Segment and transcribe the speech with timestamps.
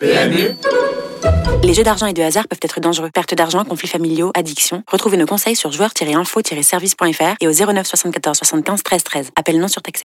[0.00, 0.54] PMU
[1.62, 3.10] Les jeux d'argent et de hasard peuvent être dangereux.
[3.12, 4.82] Perte d'argent, conflits familiaux, addiction.
[4.90, 9.30] Retrouvez nos conseils sur joueurs-info-service.fr et au 09 74 75 13 13.
[9.36, 10.04] Appel non surtaxé.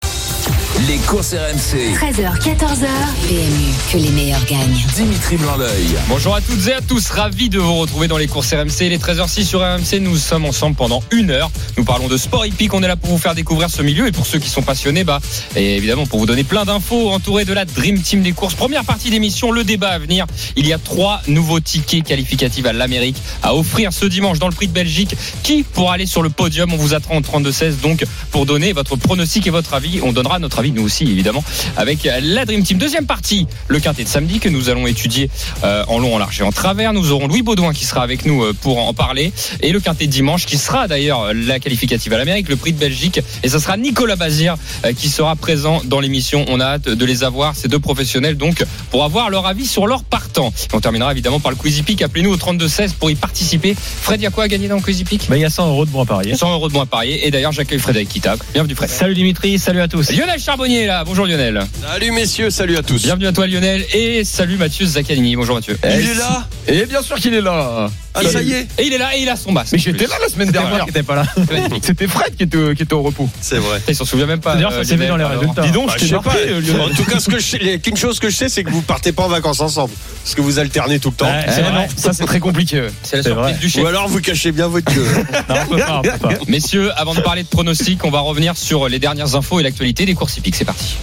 [0.88, 1.94] Les courses RMC.
[1.94, 2.86] 13h, 14h.
[3.28, 4.84] PMU, que les meilleurs gagnent.
[4.96, 5.96] Dimitri Blanc-L'œil.
[6.08, 8.88] Bonjour à toutes et à tous, ravi de vous retrouver dans les courses RMC.
[8.88, 11.50] Les 13h06 sur RMC, nous sommes ensemble pendant une heure.
[11.76, 14.12] Nous parlons de sport hippique, on est là pour vous faire découvrir ce milieu et
[14.12, 15.20] pour ceux qui sont passionnés, bah,
[15.54, 18.54] et évidemment pour vous donner plein d'infos entourés de la Dream Team des courses.
[18.54, 20.26] Première partie d'émission, le débat à venir.
[20.56, 24.54] Il y a trois nouveaux tickets qualificatifs à l'Amérique à offrir ce dimanche dans le
[24.54, 25.14] prix de Belgique.
[25.42, 26.72] Qui pour aller sur le podium?
[26.72, 30.00] On vous attend en 32-16 donc pour donner votre pronostic et votre avis.
[30.02, 31.44] On donnera notre avis nous aussi évidemment
[31.76, 32.78] avec la Dream Team.
[32.78, 35.30] Deuxième partie, le quintet de samedi que nous allons étudier
[35.64, 36.92] euh, en long, en large et en travers.
[36.92, 40.06] Nous aurons Louis Baudouin qui sera avec nous euh, pour en parler et le quintet
[40.06, 43.58] de dimanche qui sera d'ailleurs la qualificative à l'Amérique, le prix de Belgique et ce
[43.58, 46.44] sera Nicolas Bazir euh, qui sera présent dans l'émission.
[46.48, 49.86] On a hâte de les avoir ces deux professionnels donc pour avoir leur avis sur
[49.86, 50.52] leur partant.
[50.72, 52.02] On terminera évidemment par le Quizy Peak.
[52.02, 53.74] Appelez-nous au 32 16 pour y participer.
[53.76, 55.50] Fred, il y a quoi à gagner dans le Quizy Peak Bah, il y a
[55.50, 56.34] 100 euros de bons à parier.
[56.34, 58.36] 100 euros de moins à parier et d'ailleurs j'accueille Frédéric Kita.
[58.52, 58.90] Bienvenue Fred.
[58.90, 60.10] Salut Dimitri, salut à tous.
[60.10, 61.04] Lionel Charbonnier est là.
[61.04, 61.62] Bonjour Lionel.
[61.80, 63.02] Salut messieurs, salut à tous.
[63.02, 65.36] Bienvenue à toi Lionel et salut Mathieu Zaccanini.
[65.36, 65.78] Bonjour Mathieu.
[65.84, 66.48] Il est là?
[66.68, 67.88] Et bien sûr qu'il est là.
[68.14, 69.72] Ah ça y est Et il est là et il a son masque.
[69.72, 70.80] Mais j'étais là la semaine dernière.
[70.80, 71.24] qui C'était pas là.
[71.82, 73.28] C'était Fred qui était, qui était au repos.
[73.40, 73.80] C'est vrai.
[73.88, 74.54] Il s'en souvient même pas.
[74.54, 75.62] D'ailleurs, euh, ça s'est vu Lionel, dans les résultats.
[75.62, 76.34] Dis donc, Bah, je sais pas.
[76.36, 76.80] euh.
[76.84, 78.48] En tout cas, ce que je sais- il y a qu'une chose que je sais,
[78.48, 79.92] c'est que vous partez pas en vacances ensemble.
[80.22, 81.26] Parce que vous alternez tout le temps.
[81.26, 81.72] Ouais, C'est c'est vrai.
[81.72, 82.82] non, ça c'est très compliqué.
[83.02, 83.82] C'est la surprise du chef.
[83.82, 84.92] Ou alors vous cachez bien votre
[85.46, 86.02] pas.
[86.48, 90.04] Messieurs, avant de parler de pronostics, on va revenir sur les dernières infos et l'actualité
[90.04, 90.56] des courses hippiques.
[90.56, 90.96] C'est parti.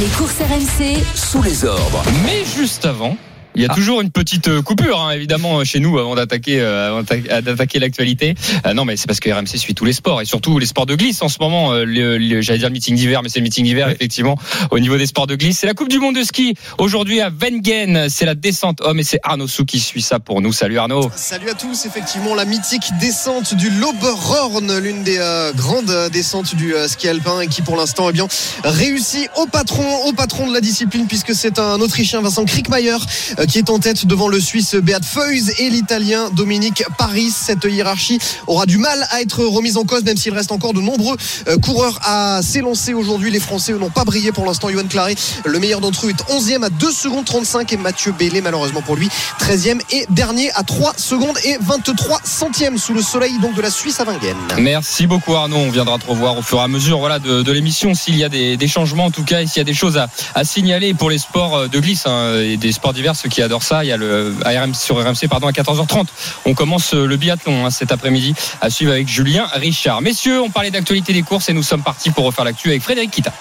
[0.00, 1.02] Les courses RMC.
[1.14, 2.02] Sous les ordres.
[2.24, 3.16] Mais juste avant.
[3.56, 7.02] Il y a toujours une petite euh, coupure, hein, évidemment, chez nous, avant d'attaquer, euh,
[7.42, 8.34] d'attaquer l'actualité.
[8.66, 10.84] Euh, non, mais c'est parce que RMC suit tous les sports et surtout les sports
[10.86, 11.72] de glisse en ce moment.
[11.72, 14.36] euh, le- le- J'allais dire le meeting d'hiver, mais c'est le meeting d'hiver, effectivement,
[14.70, 15.58] au niveau des sports de glisse.
[15.60, 18.08] C'est la Coupe du Monde de ski aujourd'hui à Wengen.
[18.10, 20.52] C'est la descente homme et c'est Arnaud Sou qui suit ça pour nous.
[20.52, 21.10] Salut Arnaud.
[21.16, 26.54] Salut à tous, effectivement la mythique descente du Loberhorn, l'une des euh, grandes euh, descentes
[26.54, 28.28] du euh, ski alpin et qui pour l'instant eh bien
[28.64, 32.96] réussit au patron, au patron de la discipline puisque c'est un Autrichien Vincent Krickmayer
[33.38, 37.30] euh, qui est en tête devant le Suisse Beat Feuys et l'Italien Dominique Paris.
[37.30, 40.80] Cette hiérarchie aura du mal à être remise en cause même s'il reste encore de
[40.80, 41.16] nombreux
[41.48, 43.30] euh, coureurs à s'élancer aujourd'hui.
[43.30, 44.68] Les Français n'ont pas brillé pour l'instant.
[44.68, 45.14] Johan Claret,
[45.44, 48.96] le meilleur d'entre eux est 11e à 2 secondes 35 et Mathieu Bellé malheureusement pour
[48.96, 49.08] lui
[49.40, 53.70] 13e et dernier à 3 secondes et 23 centièmes sous le soleil donc de la
[53.70, 54.36] Suisse à Wengen.
[54.58, 55.56] Merci beaucoup Arnaud.
[55.56, 58.28] On viendra te revoir au fur et à mesure voilà, de, l'émission s'il y a
[58.28, 61.10] des, changements en tout cas et s'il y a des choses à, à signaler pour
[61.10, 63.84] les sports euh, de glisse hein, et des sports divers, ceux qui adorent ça.
[63.84, 66.06] Il y a le à RMC, sur RMC pardon, à 14h30.
[66.44, 70.02] On commence euh, le biathlon hein, cet après-midi à suivre avec Julien Richard.
[70.02, 73.10] Messieurs, on parlait d'actualité des courses et nous sommes partis pour refaire l'actu avec Frédéric
[73.10, 73.32] Kita.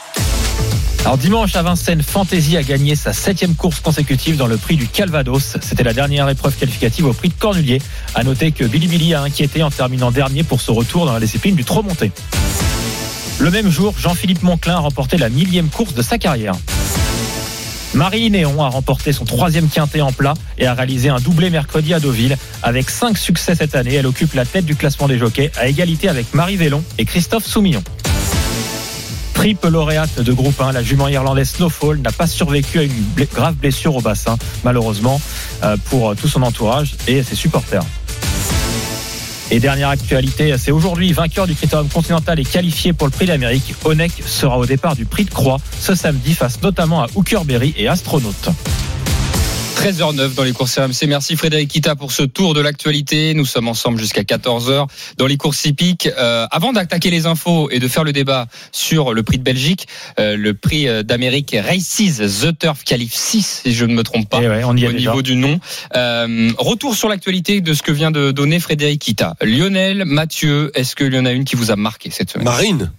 [1.05, 4.87] Alors dimanche à Vincennes, Fantasy a gagné sa septième course consécutive dans le prix du
[4.87, 5.57] Calvados.
[5.61, 7.79] C'était la dernière épreuve qualificative au prix de Cornulier.
[8.15, 11.19] À noter que Billy Billy a inquiété en terminant dernier pour ce retour dans la
[11.19, 12.11] discipline du trop monté.
[13.37, 16.55] Le même jour, Jean-Philippe Monclin a remporté la millième course de sa carrière.
[17.93, 21.93] Marie Néon a remporté son troisième quintet en plat et a réalisé un doublé mercredi
[21.93, 22.37] à Deauville.
[22.63, 26.09] Avec cinq succès cette année, elle occupe la tête du classement des jockeys à égalité
[26.09, 27.83] avec Marie Vélon et Christophe Soumillon.
[29.33, 33.55] Triple lauréate de groupe 1, la jument irlandaise Snowfall n'a pas survécu à une grave
[33.55, 35.21] blessure au bassin, malheureusement,
[35.63, 37.83] euh, pour euh, tout son entourage et ses supporters.
[39.51, 43.75] Et dernière actualité, c'est aujourd'hui vainqueur du Critérium continental et qualifié pour le Prix d'Amérique.
[43.83, 47.87] Onek sera au départ du Prix de Croix ce samedi face notamment à Hookerberry et
[47.87, 48.49] Astronaute.
[49.75, 51.05] 13h09 dans les courses RMC.
[51.07, 53.33] Merci Frédéric Kita pour ce tour de l'actualité.
[53.33, 54.87] Nous sommes ensemble jusqu'à 14h
[55.17, 56.09] dans les courses hippiques.
[56.17, 59.87] Euh, avant d'attaquer les infos et de faire le débat sur le prix de Belgique,
[60.19, 64.29] euh, le prix euh, d'Amérique Races The Turf Qualif 6, si je ne me trompe
[64.29, 64.41] pas.
[64.41, 65.09] Et Eh ouais, on y est au déjà.
[65.11, 65.59] niveau du nom.
[65.95, 69.35] Euh, retour sur l'actualité de ce que vient de donner Frédéric Kita.
[69.41, 72.45] Lionel, Mathieu, est-ce qu'il y en a une qui vous a marqué cette semaine?
[72.45, 72.91] Marine.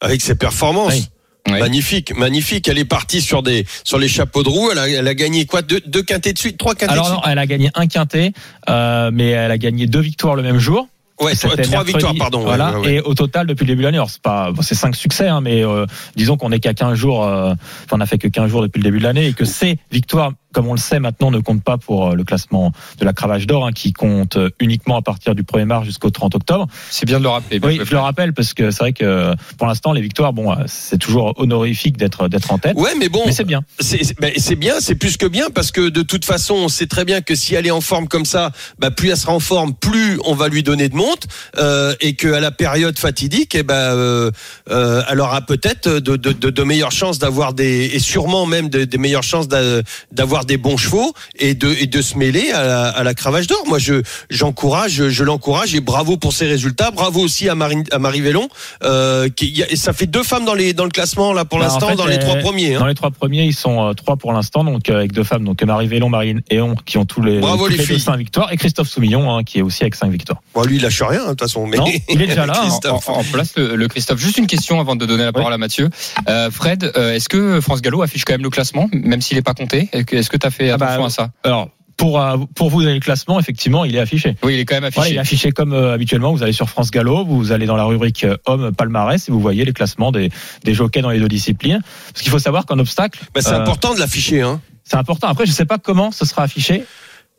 [0.00, 0.94] Avec ses performances.
[0.94, 1.06] Oui.
[1.48, 1.58] Oui.
[1.58, 2.68] Magnifique, magnifique.
[2.68, 4.70] Elle est partie sur des sur les chapeaux de roue.
[4.70, 5.62] Elle a, elle a gagné quoi?
[5.62, 7.28] Deux, deux quintés de suite, trois quintés Alors de non, suite.
[7.32, 8.32] elle a gagné un quintet,
[8.68, 10.88] euh, mais elle a gagné deux victoires le même jour.
[11.20, 12.38] Ouais, trois, mercredi, victoires, pardon.
[12.38, 12.94] ouais, Voilà, ouais, ouais.
[12.94, 15.40] et au total depuis le début de l'année, c'est pas, bon, c'est cinq succès, hein,
[15.40, 15.86] mais euh,
[16.16, 17.54] disons qu'on est qu'à 15 jours, euh,
[17.90, 20.32] on a fait que 15 jours depuis le début de l'année et que ces victoires,
[20.52, 23.46] comme on le sait maintenant, ne comptent pas pour euh, le classement de la cravache
[23.46, 26.66] d'or, hein, qui compte euh, uniquement à partir du 1er mars jusqu'au 30 octobre.
[26.90, 27.60] C'est bien de le rappeler.
[27.62, 30.98] Oui, je le rappelle parce que c'est vrai que pour l'instant, les victoires, bon, c'est
[30.98, 33.62] toujours honorifique d'être d'être en tête, Ouais, mais bon, mais c'est bien.
[33.78, 36.86] c'est ben, c'est bien, c'est plus que bien parce que de toute façon, on sait
[36.86, 39.40] très bien que si elle est en forme comme ça, bah, plus elle sera en
[39.40, 40.96] forme, plus on va lui donner de
[41.58, 44.30] euh, et qu'à la période fatidique, eh ben, euh,
[44.70, 48.68] euh, elle aura peut-être de, de, de, de meilleures chances d'avoir des et sûrement même
[48.68, 49.82] de- des meilleures chances d'a-
[50.12, 53.46] d'avoir des bons chevaux et de et de se mêler à la, à la cravache
[53.46, 53.62] d'or.
[53.66, 56.90] Moi, je j'encourage, je l'encourage et bravo pour ses résultats.
[56.90, 58.48] Bravo aussi à Marie à Marie Vélon.
[58.82, 61.64] Euh, qui a- ça fait deux femmes dans les dans le classement là pour Bah,
[61.66, 62.74] en l'instant fait, dans les euh, trois premiers.
[62.74, 62.80] hein.
[62.80, 65.86] Dans les trois premiers, ils sont trois pour l'instant, donc avec deux femmes, donc Marie
[65.86, 68.00] Vélon, Marine Eon, qui ont tous les, Bravo, toutes les les deux filles.
[68.00, 70.40] cinq victoires, et Christophe Soumillon, hein, qui est aussi avec cinq victoires.
[70.54, 71.66] Bon, lui, il lâche rien hein, de toute façon.
[71.66, 72.60] Mais Non, il est déjà là, hein.
[72.60, 73.08] En, Christophe.
[73.08, 74.20] en- en place le, le Christophe.
[74.20, 75.88] Juste une question avant de donner la parole à Mathieu.
[76.28, 79.42] Euh, Fred, euh, est-ce que France Gallo affiche quand même le classement, même s'il n'est
[79.42, 79.88] pas compté?
[79.92, 81.30] Est-ce que tu as fait Ah bah, attention à ça?
[81.44, 84.36] Alors, pour, euh, pour vous donner le classement, effectivement, il est affiché.
[84.42, 85.00] Oui, il est quand même affiché.
[85.00, 86.32] Voilà, il est affiché comme euh, habituellement.
[86.32, 89.40] Vous allez sur France Gallo, vous allez dans la rubrique euh, homme palmarès et vous
[89.40, 90.30] voyez les classements des,
[90.64, 91.80] des jockeys dans les deux disciplines.
[92.12, 94.40] Parce qu'il faut savoir qu'en obstacle, Bah, c'est euh, important de l'afficher.
[94.40, 94.60] Hein.
[94.84, 95.28] c'est important.
[95.28, 96.84] Après, je sais pas comment ce sera affiché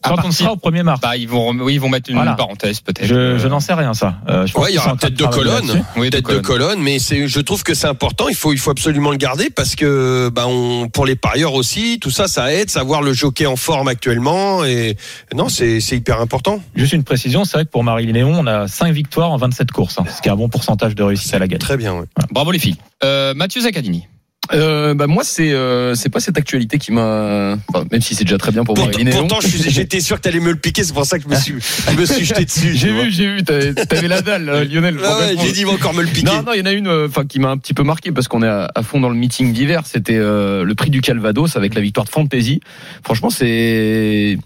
[0.04, 1.00] Quand on sera au 1er mars.
[1.02, 2.34] Bah, ils vont, rem- oui, ils vont mettre une Voilà.
[2.34, 3.06] parenthèse peut-être.
[3.08, 4.16] Je, je n'en sais rien ça.
[4.30, 5.84] Euh, je pense Ouais, il y aura peut-être de deux colonnes.
[5.98, 8.28] Oui, Peut-être deux colonnes, mais c'est, je trouve que c'est important.
[8.30, 12.00] Il faut, il faut absolument le garder parce que, bah, on, pour les parieurs aussi,
[12.00, 14.64] tout ça, ça aide, savoir le jockey en forme actuellement.
[14.66, 14.98] Et
[15.36, 16.62] non, c'est, c'est hyper important.
[16.76, 19.72] Juste une précision, c'est vrai que pour Marie Léon, on a 5 victoires en 27
[19.72, 21.60] courses, hein, ce qui est un bon pourcentage de réussite à la gagne.
[21.60, 21.94] Très bien.
[21.94, 22.06] ouais.
[22.32, 22.78] Bravo les filles.
[23.04, 24.08] Euh, Mathieu Zaccadini.
[24.51, 28.25] Euh, bah moi c'est euh, c'est pas cette actualité qui m'a enfin, même si c'est
[28.25, 28.90] déjà très bien pour Héon.
[29.12, 30.84] pourtant, j'étais sûr que t'allais me le piquer.
[30.84, 32.74] C'est pour ça que je me suis, je me suis jeté dessus.
[32.75, 35.72] j'ai vu j'ai vu t'avais la dalle euh, Lionel Ah ouais, j'ai dit, il va
[35.72, 36.28] encore me le piquer.
[36.28, 38.12] Non, non, il y en a une euh, enfin qui m'a un petit peu marqué
[38.12, 39.84] parce qu'on est à, à fond dans le meeting d'hiver.
[39.86, 42.60] C'était euh, le prix du Calvados avec la victoire de Fantasy.
[43.04, 44.38] Franchement, c'est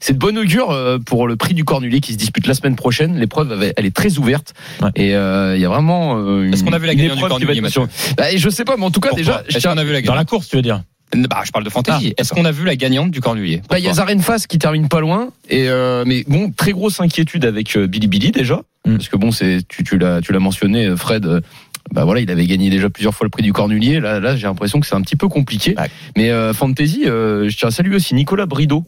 [0.00, 2.76] c'est de bonne augure euh, pour le prix du Cornulier qui se dispute la semaine
[2.76, 3.18] prochaine.
[3.18, 4.90] L'épreuve, elle- est très ouverte Ouais.
[4.96, 6.18] et euh, il y a vraiment.
[6.18, 7.86] euh, une- Est-ce qu'on a vu la gagnante du Cornulier, être sur-
[8.16, 9.44] Bah, Je sais pas, mais en tout cas Pourquoi déjà.
[9.48, 10.82] Est-ce qu'on a vu la Dans la gagnante course, tu veux dire
[11.14, 12.12] Bah, je parle de fantasy.
[12.16, 14.46] Ah, Est-ce qu'on a vu la gagnante du Cornulier Bah, il y a Zaren Fass
[14.46, 18.32] qui termine pas loin et euh, mais bon très grosse inquiétude avec euh, Billy Billy
[18.32, 18.96] déjà Mm.
[18.98, 21.40] parce que bon c'est tu tu l'as tu l'as mentionné euh, Fred euh,
[21.92, 24.46] bah voilà il avait gagné déjà plusieurs fois le prix du Cornulier là là j'ai
[24.46, 25.90] l'impression que c'est un petit peu compliqué Ouais.
[26.16, 28.84] mais euh, Fantasy euh, je tiens à saluer aussi Nicolas Brideau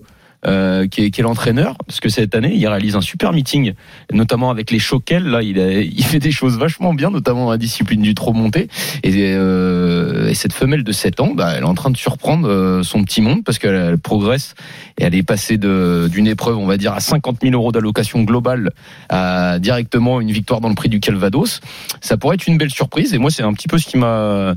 [0.46, 3.73] euh, qui est, qui est l'entraîneur parce que cette année il réalise un super meeting
[4.12, 7.50] notamment avec les Choquels là il a, il fait des choses vachement bien notamment dans
[7.50, 8.69] la discipline du trop monté
[9.02, 12.49] et, euh, et cette femelle de 7 ans bah, elle est en train de surprendre
[12.49, 14.55] euh, son petit monde parce qu'elle elle progresse
[14.99, 18.23] et elle est passée de- d'une épreuve, on va dire, à 50 000 euros d'allocation
[18.23, 18.73] globale
[19.08, 21.61] à directement une victoire dans le prix du Calvados.
[22.00, 23.14] Ça pourrait être une belle surprise.
[23.14, 24.55] Et moi, c'est un petit peu ce qui m'a,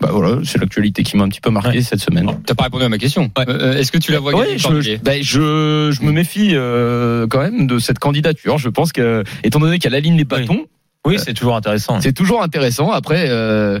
[0.00, 1.82] bah voilà, c'est l'actualité qui m'a un petit peu marqué Ouais.
[1.82, 2.28] cette semaine.
[2.44, 3.30] T'as pas répondu à ma question.
[3.38, 7.66] Euh, Est-ce que tu la vois gagner je, Cornulier je, me méfie euh, quand même
[7.66, 8.58] de cette candidature.
[8.58, 10.66] Je pense que, étant donné qu'elle aligne les bâtons,
[11.06, 12.00] Oui, c'est toujours intéressant.
[12.00, 12.90] c'est toujours intéressant.
[12.90, 13.80] Après, euh,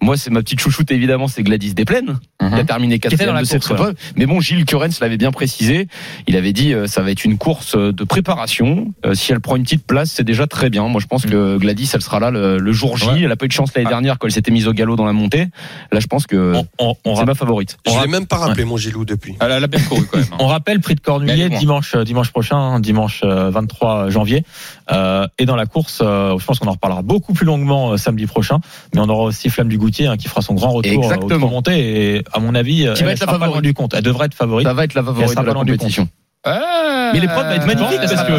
[0.00, 2.50] moi, c'est ma petite chouchoute évidemment, c'est Gladys Desplaines Mhm.
[2.54, 3.94] qui a terminé dans quatrième la de cette course, épreuve.
[4.16, 5.88] Mais bon, Gilles Curens l'avait bien précisé.
[6.26, 8.92] Il avait dit euh, ça va être une course euh, de préparation.
[9.06, 10.86] Euh, si elle prend une petite place, c'est déjà très bien.
[10.88, 13.06] Moi, je pense que Gladys, elle sera là le, le jour J.
[13.06, 13.22] Ouais.
[13.22, 13.90] Elle a pas eu de chance l'année Ah.
[13.90, 15.46] dernière quand elle s'était mise au galop dans la montée.
[15.92, 17.78] Là, je pense que c'est ma favorite.
[17.86, 19.34] Je on l'ai même pas rappelé, mon Gilou, depuis.
[19.40, 20.26] Elle a elle a bien couru quand même.
[20.32, 20.36] hein.
[20.40, 24.44] on rappelle prix de Cornulier dimanche dimanche prochain, hein, dimanche euh, 23 janvier.
[24.92, 27.96] Euh, et dans la course, euh, je pense qu'on en reparlera beaucoup plus longuement euh,
[27.96, 28.60] samedi prochain.
[28.94, 31.46] Mais on aura aussi Flamme du Goutier hein, qui fera son grand retour euh, Exactement.
[31.46, 32.16] au montée.
[32.16, 33.52] Et à mon avis, Qui va elle être la sera pas favorite.
[33.54, 33.94] loin du compte.
[33.94, 34.66] Elle devrait être favorite.
[34.66, 36.08] Ça va être la favorite de la pas compétition.
[36.44, 38.32] Ah, Mais l'épreuve va être magnifique ah, parce que-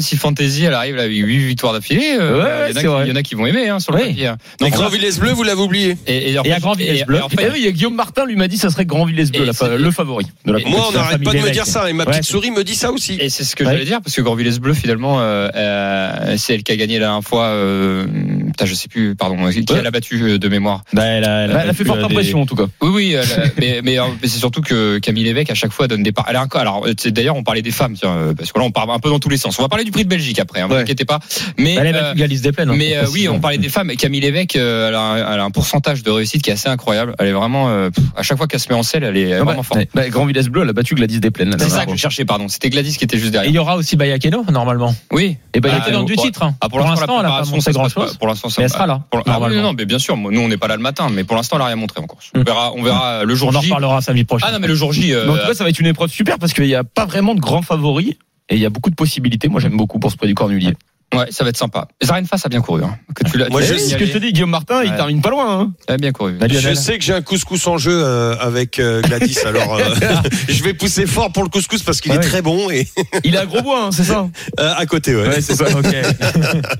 [0.00, 2.66] si Fantasy elle arrive là, avec 8 victoires d'affilée, euh, Ouais, il y en a
[2.74, 3.04] c'est qui- vrai.
[3.06, 4.08] il y en a qui vont aimer hein, sur le Oui.
[4.08, 4.26] papier.
[4.28, 4.36] hein.
[4.60, 5.96] Donc, Grand Villesse Bleu, vous l'avez oublié.
[6.06, 7.18] et, et, Et à Grand Villesse Bleu.
[7.18, 8.84] et en fait- Eh oui, il y a Guillaume Martin lui m'a dit ça serait
[8.86, 11.50] Grand Villesse Bleu, la le favori de la Et- Moi, on n'arrête pas de me
[11.50, 11.88] dire ça.
[11.90, 13.16] Et ma petite souris me dit ça aussi.
[13.20, 13.72] Et c'est ce que Ouais.
[13.72, 17.06] j'allais dire, parce que Gorvillès Bleu, finalement, euh, euh, c'est elle qui a gagné la
[17.06, 17.44] dernière fois.
[17.46, 18.04] Euh,
[18.46, 19.64] putain, je sais plus, pardon, qui Ouais.
[19.78, 20.82] elle a battu de mémoire.
[20.92, 22.66] Bah, elle a, elle a Bah, elle a fait forte des- impression en tout cas.
[22.82, 23.22] Oui, oui, a-
[23.58, 26.26] mais, mais, mais c'est surtout que Camille Lévesque à chaque fois donne des par.
[26.28, 28.98] Elle a un alors d'ailleurs on parlait des femmes, parce que là on parle un
[28.98, 29.59] peu dans tous les sens.
[29.60, 31.18] On va parler du prix de Belgique après, hein, vous inquiétez pas.
[31.58, 32.70] Mais Elle a euh, Galice Desplaines.
[32.70, 33.88] hein, mais euh, oui, on parlait des femmes.
[33.96, 36.68] Camille Lévesque, euh, elle, a un, elle a un pourcentage de réussite qui est assez
[36.70, 37.14] incroyable.
[37.18, 39.38] Elle est vraiment, euh, à chaque fois qu'elle se met en selle, elle est Ah
[39.40, 39.80] bah, vraiment forte.
[39.94, 41.50] bah, Grand Villesse Bleu, elle a battu Gladys Desplaines.
[41.50, 42.48] la C'est ça que je cherchais, pardon.
[42.48, 43.52] C'était Gladys qui était juste Et il derrière.
[43.52, 44.94] y aura aussi Bayakeno, normalement.
[45.12, 45.36] Oui.
[45.52, 46.42] Et bah, Elle Ah, du titre.
[46.42, 46.54] hein.
[46.62, 48.16] Ah, pour, Pour l'instant, elle a pas montré grand chose.
[48.16, 49.02] Pour l'instant, elle sera là.
[49.26, 50.16] Ah non, non, mais bien sûr.
[50.16, 52.18] Nous, on n'est pas là le matin, mais pour l'instant, elle a rien montré encore.
[52.34, 53.66] On verra, on verra le jour On en J.
[53.68, 54.46] reparlera samedi prochain.
[54.48, 55.14] Ah non, mais le jour J.
[55.14, 57.34] en tout cas, ça va être une épreuve super parce qu'il n'y a pas vraiment
[57.34, 58.14] de grands favoris
[58.50, 59.48] et il y a beaucoup de possibilités.
[59.48, 60.74] Moi, j'aime beaucoup pour ce prix du Cornulier.
[61.14, 61.88] ouais, ça va être sympa.
[62.04, 62.84] Zaren Face a bien couru.
[62.84, 62.96] Hein.
[63.14, 63.48] Que tu l'as.
[63.48, 64.96] Moi, je ce que je te dis, Guillaume Martin, il Ouais.
[64.96, 65.60] termine pas loin.
[65.60, 65.72] Hein.
[65.88, 66.36] Elle a bien couru.
[66.40, 66.76] Je Lionel.
[66.76, 69.82] sais que j'ai un couscous en jeu euh, avec euh, Gladys, alors euh,
[70.48, 72.18] je vais pousser fort pour le couscous parce qu'il Ouais.
[72.18, 72.86] est très bon et
[73.24, 74.28] Il est à gros bois, hein, c'est ça
[74.60, 75.16] euh, à côté.
[75.16, 75.40] Ouais.
[75.40, 75.64] c'est ça.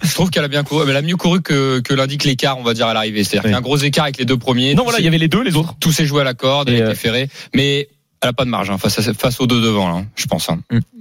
[0.02, 0.84] Je trouve qu'elle a bien couru.
[0.84, 3.24] Mais elle a mieux couru que, que l'indique l'écart, on va dire, à l'arrivée.
[3.24, 3.48] C'est-à-dire Oui.
[3.48, 4.74] qu'il y a un gros écart avec les deux premiers.
[4.74, 5.74] Non, voilà, il y avait les deux, les autres.
[5.80, 7.28] Tout s'est joué à la corde, Et, euh, les ferrés.
[7.54, 7.88] Mais
[8.22, 10.50] Elle a pas de marge hein, face, à- face aux deux devant, là, je pense.
[10.50, 10.58] hein.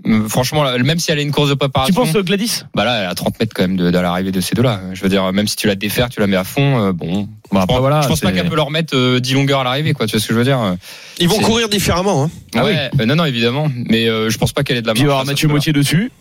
[0.08, 2.62] Euh, Franchement, là, même si elle a une course de Tu préparation, penses euh, Gladys?
[2.74, 4.80] Bah là, elle a 30 mètres quand même de, de l'arrivée de ces deux-là.
[4.94, 7.24] Je veux dire, même si tu la défères, tu la mets à fond, euh, bon.
[7.24, 9.60] Bon, je après, pense, voilà, je pense pas qu'elle peut leur mettre euh, 10 longueurs
[9.60, 10.06] à l'arrivée, quoi.
[10.08, 10.78] Tu vois ce que je veux dire
[11.20, 12.24] Ils vont courir différemment.
[12.24, 12.30] Hein.
[12.56, 13.68] Ah ouais, euh, non, non, évidemment.
[13.90, 15.28] Mais euh, je pense pas qu'elle ait de la Puis il va marge.
[15.28, 16.12] Mathieu ce Motier dessus.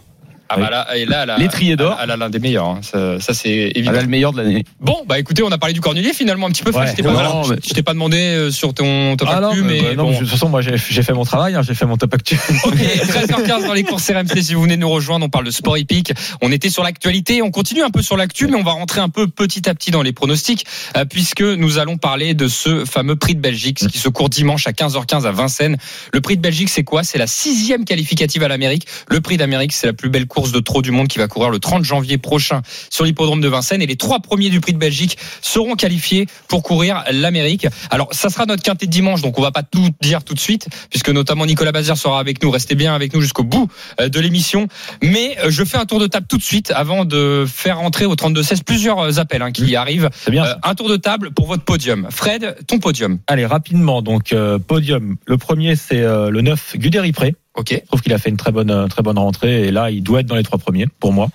[0.50, 1.98] Ah bah là, et là, a- L'étrier d'or.
[2.02, 2.66] Elle a, l'un des meilleurs.
[2.66, 2.80] hein.
[2.82, 3.90] Ça, ça, c'est évident.
[3.92, 4.64] Elle a le meilleur de l'année.
[4.80, 6.72] Bon, bah écoutez, on a parlé du Cornulier finalement un petit peu.
[6.72, 6.90] Fred, Ouais.
[6.90, 9.40] je t'ai pas, Non, je- mais- je t'ai pas demandé euh, sur ton top Ah
[9.40, 10.10] non, actu, mais mais, bah, non, bon.
[10.10, 12.14] mais de toute façon, moi, j'ai j'ai fait mon travail, hein, j'ai fait mon top
[12.14, 12.38] actu.
[12.64, 14.42] Ok, 13h15 dans les courses RMC.
[14.42, 16.12] Si vous venez nous rejoindre, on parle de sport hippique.
[16.40, 19.08] On était sur l'actualité, on continue un peu sur l'actu, mais on va rentrer un
[19.10, 20.64] peu petit à petit dans les pronostics,
[20.96, 24.66] euh, puisque nous allons parler de ce fameux prix de Belgique qui se court dimanche
[24.66, 25.76] à 15h15 à Vincennes.
[26.14, 27.02] Le prix de Belgique, c'est quoi?
[27.04, 28.86] C'est la sixième qualificative à l'Amérique.
[29.08, 31.50] Le prix d'Amérique, c'est la plus belle course de trot du monde qui va courir
[31.50, 33.82] le 30 janvier prochain sur l'hippodrome de Vincennes.
[33.82, 37.66] Et les trois premiers du prix de Belgique seront qualifiés pour courir l'Amérique.
[37.90, 40.40] Alors, ça sera notre quintet de dimanche, donc on va pas tout dire tout de
[40.40, 42.50] suite, puisque notamment Nicolas Bazir sera avec nous.
[42.50, 43.68] Restez bien avec nous jusqu'au bout
[44.00, 44.68] euh, de l'émission.
[45.02, 48.04] Mais euh, je fais un tour de table tout de suite avant de faire entrer
[48.04, 50.10] au 32-16 plusieurs euh, appels hein, qui arrivent.
[50.30, 50.44] Bien.
[50.44, 52.06] Euh, un tour de table pour votre podium.
[52.10, 53.18] Fred, ton podium.
[53.26, 55.16] Allez, rapidement, donc, euh, podium.
[55.26, 57.34] Le premier, c'est euh, le 9, Guderi Pré.
[57.58, 57.72] Ok.
[57.72, 60.02] Je trouve qu'il a fait une très bonne, euh, très bonne rentrée et là, il
[60.02, 61.28] doit être dans les trois premiers pour moi.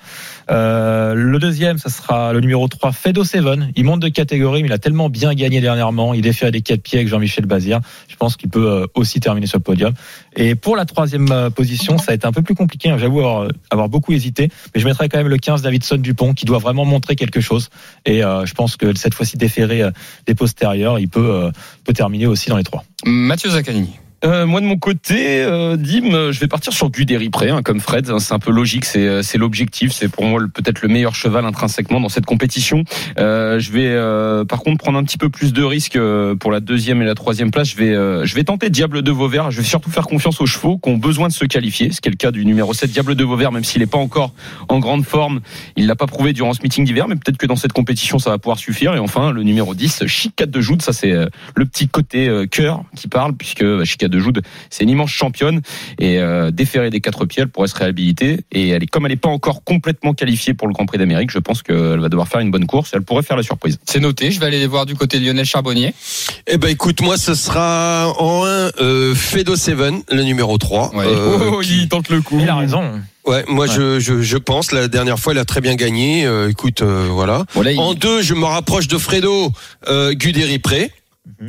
[0.50, 3.72] Euh, le deuxième, ça sera le numéro 3, Fedo Seven.
[3.75, 6.13] Il monte de catégorie, mais il a tellement bien gagné dernièrement.
[6.13, 7.80] Il défait à des quatre pieds avec Jean-Michel Bazir.
[8.08, 9.94] Je pense qu'il peut euh, aussi terminer sur le podium.
[10.36, 12.89] Et pour la troisième euh, position, ça a été un peu plus compliqué.
[12.89, 12.98] hein.
[12.98, 16.60] J'avoue avoir, beaucoup hésité, mais je mettrais quand même le 15 Davidson Dupont qui doit
[16.60, 17.70] vraiment montrer quelque chose.
[18.06, 19.84] Et je pense que cette fois-ci déféré
[20.25, 21.51] des postérieurs, il peut,
[21.84, 22.86] peut terminer aussi dans les trois.
[23.06, 24.00] Mathieu Zaccanini.
[24.25, 27.62] Euh, moi de mon côté, euh, Dim, euh, je vais partir sur Guderi Pré, hein,
[27.62, 28.10] comme Fred.
[28.10, 31.44] hein, c'est un peu logique, c'est euh, l'objectif, c'est pour moi peut-être le meilleur cheval
[31.46, 32.84] intrinsèquement dans cette compétition.
[33.18, 36.00] Je vais par contre prendre un petit peu plus de risques
[36.39, 37.70] pour la deuxième et la troisième place.
[37.70, 39.51] Je vais je vais tenter Diable de Vauvert.
[39.51, 42.10] Je vais surtout faire confiance aux chevaux qui ont besoin de se qualifier, ce qui
[42.10, 44.34] est le cas du numéro 7 Diable de Vauvert, même s'il n'est pas encore
[44.70, 45.42] en grande forme.
[45.75, 48.30] Il l'a pas prouvé durant ce meeting d'hiver, mais peut-être que dans cette compétition ça
[48.30, 48.94] va pouvoir suffire.
[48.96, 52.84] Et enfin le numéro 10 Chic 4 de Joude, ça c'est le petit côté cœur
[52.96, 55.62] qui parle, puisque bah, Chic 4 de Joude c'est une immense championne
[56.00, 58.39] et euh, déférée des quatre pieds, elle pourrait se réhabiliter.
[58.51, 61.32] Et elle est comme elle n'est pas encore complètement qualifiée pour le Grand Prix d'Amérique,
[61.32, 62.91] je pense qu'elle va devoir faire une bonne course.
[62.93, 63.79] Elle pourrait faire la surprise.
[63.86, 64.32] C'est noté.
[64.32, 65.93] Je vais aller voir du côté de Lionel Charbonnier.
[66.48, 68.48] Eh ben écoute, moi ce sera en 1
[68.79, 70.96] euh, Fedo Seven, le numéro 3.
[70.96, 71.05] Ouais.
[71.08, 72.39] euh, qui- tente le coup.
[72.39, 73.01] Il a raison.
[73.25, 73.74] Ouais, moi Ouais.
[73.74, 76.25] Je, je je pense la dernière fois elle a très bien gagné.
[76.25, 77.46] Euh, écoute, euh, voilà.
[77.55, 79.51] Bon, là, il- En 2, je me rapproche de Fredo,
[79.88, 80.91] euh, Guderi Pré.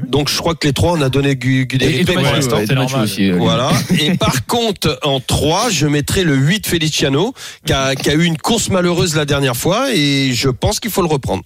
[0.08, 2.22] Donc je crois que les trois on a donné Gu- et, Guderi et Pré pour
[2.36, 2.56] l'instant.
[3.00, 3.38] ouais.
[3.38, 3.70] Voilà.
[4.00, 7.34] Et par contre, en 3, je mettrai le 8 Feliciano,
[7.66, 10.90] qui a, qui a eu une course malheureuse la dernière fois, et je pense qu'il
[10.92, 11.42] faut le reprendre.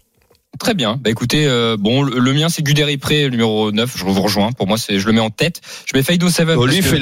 [0.59, 0.99] Très bien.
[1.01, 3.93] Bah écoutez, euh, bon, le, le mien c'est Guderi Pré, le numéro 9.
[3.97, 4.51] Je vous rejoins.
[4.51, 5.61] Pour moi, c'est, je le mets en tête.
[5.85, 6.57] Je mets Faido Seven.
[6.57, 6.99] Bon, parce lui que- fait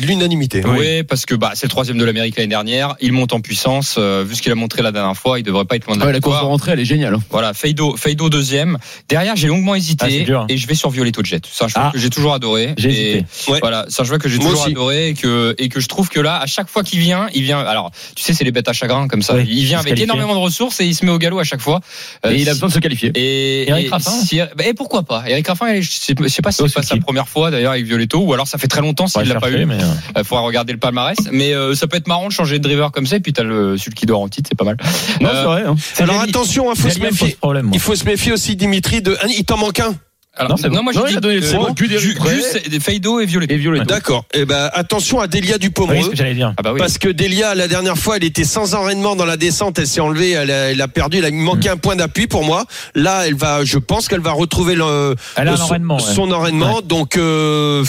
[0.00, 0.62] l'unanimité.
[0.66, 2.96] Oui, parce que bah, c'est le troisième de l'Amérique l'année dernière.
[3.00, 3.94] Il monte en puissance.
[3.98, 6.00] euh, vu ce qu'il a montré la dernière fois, il devrait pas être loin de
[6.00, 7.14] la Ouais, la course de rentrée, elle est géniale.
[7.14, 7.22] hein.
[7.30, 8.76] Voilà, Feido, Feido deuxième.
[9.08, 10.46] Derrière, j'ai longuement Ah, hésité c'est dur, hein.
[10.48, 11.44] et je vais sur Violetto Jet.
[11.52, 11.92] C'est un cheval Ah.
[11.92, 12.74] que j'ai toujours adoré.
[12.78, 13.52] J'ai Et hésité.
[13.52, 13.58] Ouais.
[13.60, 14.70] Voilà, c'est un cheval que j'ai Moi toujours aussi.
[14.72, 17.42] adoré et que et que je trouve que là, à chaque fois qu'il vient, il
[17.42, 17.60] vient.
[17.60, 19.34] Alors, tu sais, c'est les bêtes à chagrin comme ça.
[19.36, 21.60] Oui, il vient avec énormément de ressources et il se met au galop à chaque
[21.60, 21.80] fois.
[22.24, 22.78] Euh, Et il a si- besoin de se
[23.14, 25.24] et, Eric et Raffin si- et pourquoi pas?
[25.28, 27.72] Eric Raffin, je sais, je sais pas si Oh, c'est pas sa première fois d'ailleurs
[27.72, 29.64] avec Violetto, ou alors ça fait très longtemps s'il le l'a pas eu.
[29.66, 32.58] mais, euh, Il faudra regarder le palmarès, mais euh, ça peut être marrant de changer
[32.58, 33.16] de driver comme ça.
[33.16, 34.76] Et puis t'as le celui qui dort en titre, c'est pas mal.
[35.20, 35.62] Non, Euh, c'est vrai.
[35.66, 35.76] hein.
[35.98, 37.36] Alors attention, il faut se méfier.
[37.72, 39.16] Il faut se méfier aussi, Dimitri, de.
[39.20, 39.94] Ah, il t'en manque un.
[40.36, 41.48] Alors, Non, moi Non, dis il a donné le euh.
[41.74, 43.54] Gus, Feido et Violetto.
[43.54, 43.84] Et Violetto.
[43.84, 44.24] D'accord.
[44.34, 46.54] Eh ben, attention à Delia dire.
[46.56, 46.78] Ah bah oui.
[46.78, 50.00] Parce que Delia, la dernière fois, elle était sans enraînement dans la descente, elle s'est
[50.00, 52.64] enlevée, elle a, elle a perdu, elle a manqué un point d'appui pour moi.
[52.94, 55.96] Là, elle va, je pense qu'elle va retrouver le, Elle a un son, enraînement.
[55.96, 56.02] ouais.
[56.14, 56.80] son enraînement.
[56.82, 57.84] Donc, euh,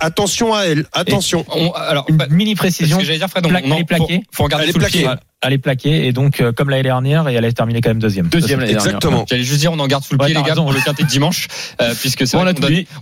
[0.00, 1.44] attention à elle, attention.
[1.48, 2.98] On- alors, Une bah, mini ce précision.
[2.98, 4.22] que j'allais dire, Fred, on, Pla- on en- elle est plaquée.
[4.30, 5.06] Faut, faut regarder Elle est plaquée.
[5.46, 7.98] Elle est plaquée et donc euh, comme l'année dernière et elle a terminé quand même
[8.00, 8.26] deuxième.
[8.28, 8.86] Deuxième l'année dernière.
[8.94, 9.24] Exactement.
[9.28, 10.64] J'allais juste dire, on en garde sous le Ouais, pied, les gars, raison.
[10.64, 11.46] pour le quintet de dimanche,
[11.80, 12.60] euh, puisque c'est on donne, on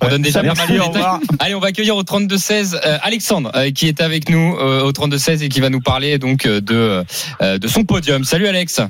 [0.08, 0.18] donne Ouais.
[0.18, 1.02] déjà pas mal de détails.
[1.38, 4.92] Allez, on va accueillir au 32-16 euh, Alexandre, euh, qui est avec nous euh, au
[4.92, 7.02] 32-16 et qui va nous parler donc euh, de,
[7.42, 8.24] euh, de son podium.
[8.24, 8.80] Salut Alex.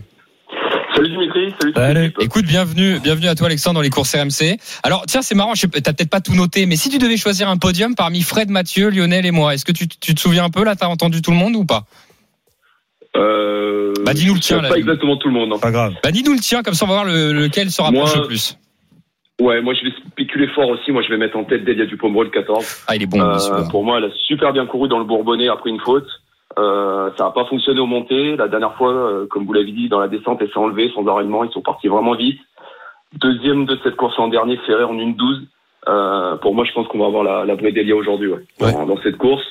[0.96, 2.12] Salut Dimitri, salut.
[2.20, 4.58] Écoute, bienvenue, bienvenue à toi Alexandre dans les courses RMC.
[4.84, 7.49] Alors tiens, c'est marrant, pas, t'as peut-être pas tout noté, mais si tu devais choisir
[7.49, 10.50] un podium parmi Fred, Mathieu, Lionel et moi, est-ce que tu, tu te souviens un
[10.50, 11.84] peu là T'as entendu tout le monde ou pas?
[13.16, 14.68] Euh, Bah, dis-nous le tien, là.
[14.68, 15.52] Pas exactement tout le monde.
[15.54, 15.59] hein.
[15.61, 15.94] Pas grave.
[16.02, 18.26] Bah dis-nous le tien, comme ça on va voir le- lequel se rapproche Moi- le
[18.26, 18.59] plus.
[19.40, 20.92] Ouais, moi je vais spéculer fort aussi.
[20.92, 22.85] Moi je vais mettre en tête Delia Dupomereux le 14.
[22.87, 23.21] Ah, il est bon.
[23.21, 23.37] Euh,
[23.71, 26.06] pour moi, elle a super bien couru dans le Bourbonnais après une faute.
[26.59, 28.37] Euh, ça n'a pas fonctionné au montées.
[28.37, 31.04] La dernière fois, euh, comme vous l'avez dit, dans la descente, elle s'est enlevée sans
[31.06, 31.42] enraînement.
[31.44, 32.38] Ils sont partis vraiment vite.
[33.14, 35.42] Deuxième de cette course en dernier, Ferré en une 12.
[35.88, 38.73] Euh, pour moi, je pense qu'on va avoir la, la vraie Delia aujourd'hui, ouais, Ouais.
[38.73, 39.44] Dans, dans cette course.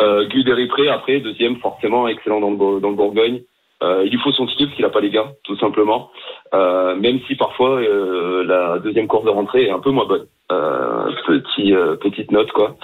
[0.00, 0.44] Euh, Guy
[0.88, 3.42] après, deuxième, forcément, excellent dans le, dans le Bourgogne.
[3.82, 6.10] Euh, il lui faut son ticket parce qu'il n'a pas les gains, tout simplement.
[6.52, 10.26] Euh, même si parfois euh, la deuxième course de rentrée est un peu moins bonne.
[10.50, 12.76] Euh, petit, euh, petite note, quoi.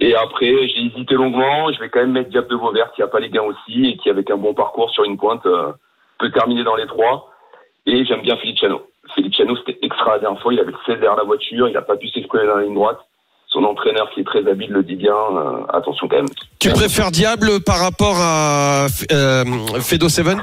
[0.00, 1.72] Et après, j'ai hésité longuement.
[1.72, 3.96] Je vais quand même mettre Diable de Vauvert qui a pas les gains aussi et
[3.96, 5.72] qui, avec un bon parcours sur une pointe, euh,
[6.18, 7.30] peut terminer dans les trois.
[7.86, 8.82] Et j'aime bien Feliciano.
[9.14, 10.52] Feliciano, c'était extra la dernière fois.
[10.52, 11.68] Il avait le 16 derrière la voiture.
[11.68, 12.98] Il n'a pas pu s'exprimer dans la ligne droite.
[13.54, 15.14] Son entraîneur, qui est très habile, le dit bien.
[15.14, 16.26] Euh, attention quand même.
[16.58, 19.44] Tu préfères Diable par rapport à euh,
[19.80, 20.42] Fedo Seven?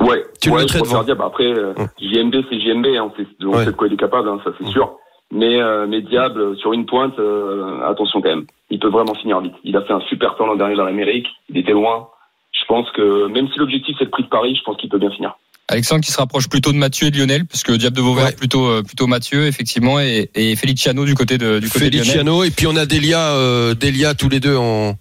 [0.00, 0.24] Ouais.
[0.40, 1.88] Tu ouais, je préfère bah après, euh, Hum.
[2.00, 3.58] JMB, c'est JMB, hein, c'est, on Ouais.
[3.64, 4.96] sait de quoi il est capable, hein, ça c'est sûr.
[5.30, 8.46] Mais, euh, mais Diable, sur une pointe, euh, attention quand même.
[8.70, 9.54] Il peut vraiment finir vite.
[9.62, 11.26] Il a fait un super temps l'an dernier dans l'Amérique.
[11.50, 12.08] Il était loin.
[12.52, 14.98] Je pense que, même si l'objectif c'est le prix de Paris, je pense qu'il peut
[14.98, 15.36] bien finir.
[15.68, 18.26] Alexandre qui se rapproche plutôt de Mathieu et de Lionel, parce que Diable de Vauvert
[18.26, 18.32] Ouais.
[18.32, 22.04] plutôt euh, plutôt Mathieu effectivement et, et Feliciano du côté de du côté de Lionel.
[22.04, 24.98] Feliciano et puis on a Delia, euh, Delia tous les deux en,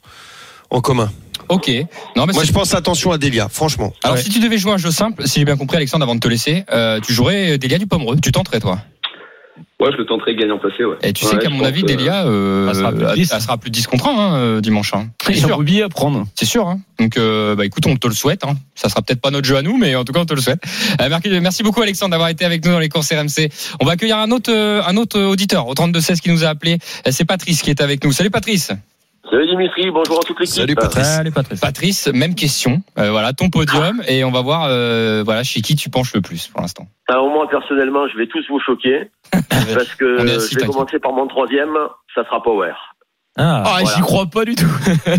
[0.69, 1.11] en commun.
[1.49, 1.69] Ok.
[2.15, 3.91] Non mais Moi je pense attention à Delia, franchement.
[4.03, 4.23] alors Ouais.
[4.23, 6.27] si tu devais jouer un jeu simple, si j'ai bien compris Alexandre avant de te
[6.29, 8.17] laisser, euh, tu jouerais Delia du Pomereux.
[8.23, 8.79] Tu tenterais toi.
[9.83, 10.95] Ouais, je le tenterai gagnant passé, ouais.
[11.03, 13.31] Et tu Ouais, sais qu'à mon avis Delia euh, elle sera plus de elle- 10.
[13.35, 14.93] elle sera plus de 10 contre 1 hein, euh, dimanche.
[14.93, 15.09] Hein.
[15.25, 15.59] C'est sûr.
[15.59, 16.25] un billet à prendre.
[16.35, 16.67] C'est sûr.
[16.67, 16.79] Hein.
[16.99, 18.45] Donc, euh, bah, écoute, on te le souhaite.
[18.45, 18.55] Hein.
[18.75, 20.39] Ça sera peut-être pas notre jeu à nous, mais en tout cas, on te le
[20.41, 20.61] souhaite.
[21.01, 23.49] Euh, merci, merci beaucoup, Alexandre, d'avoir été avec nous dans les courses RMC.
[23.81, 26.77] On va accueillir un autre, un autre auditeur au 32-16 qui nous a appelé.
[27.09, 28.11] C'est Patrice qui est avec nous.
[28.13, 28.71] Salut, Patrice.
[29.29, 30.53] Salut Dimitri, bonjour à toute l'équipe.
[30.55, 31.17] Salut Patrice.
[31.17, 31.59] Allez, Patrice.
[31.61, 32.81] Patrice, même question.
[32.99, 34.01] Euh, voilà, ton podium.
[34.07, 36.85] Et on va voir, euh, voilà, chez qui tu penches le plus pour l'instant.
[37.07, 39.09] Alors moi personnellement, je vais tous vous choquer
[39.49, 41.73] parce que je vais commencer par mon troisième,
[42.13, 42.73] ça sera Power.
[43.35, 43.95] Ah, Ah, Voilà.
[43.95, 44.67] j'y crois pas du tout.
[44.85, 45.09] Ah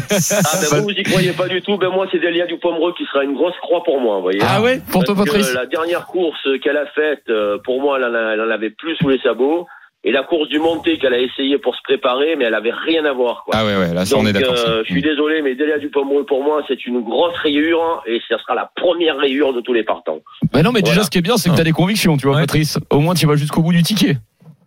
[0.71, 3.05] ben vous, vous y croyez pas du tout, ben moi c'est Delia du Pomereux qui
[3.07, 4.41] sera une grosse croix pour moi, vous voyez.
[4.47, 5.53] Ah ouais, pour toi Parce Patrice.
[5.55, 8.71] La dernière course qu'elle a faite, euh, pour moi, elle en, a- elle en avait
[8.71, 9.67] plus sous les sabots.
[10.07, 13.05] Et la course du monté qu'elle a essayé pour se préparer, mais elle avait rien
[13.07, 13.43] à voir.
[13.45, 13.55] Quoi.
[13.57, 14.55] Ah ouais, ouais, là, ça, Donc, on est d'accord.
[14.55, 18.21] euh, je suis désolé, mais Delia du Pomereux, pour moi, c'est une grosse rayure et
[18.29, 20.19] ça sera la première rayure de tous les partants.
[20.53, 22.37] Bah non, mais déjà, ce qui est bien, c'est que t'as des convictions, tu vois,
[22.37, 22.43] Ouais.
[22.43, 22.79] Patrice.
[22.91, 24.19] Au moins, tu vas jusqu'au bout du ticket.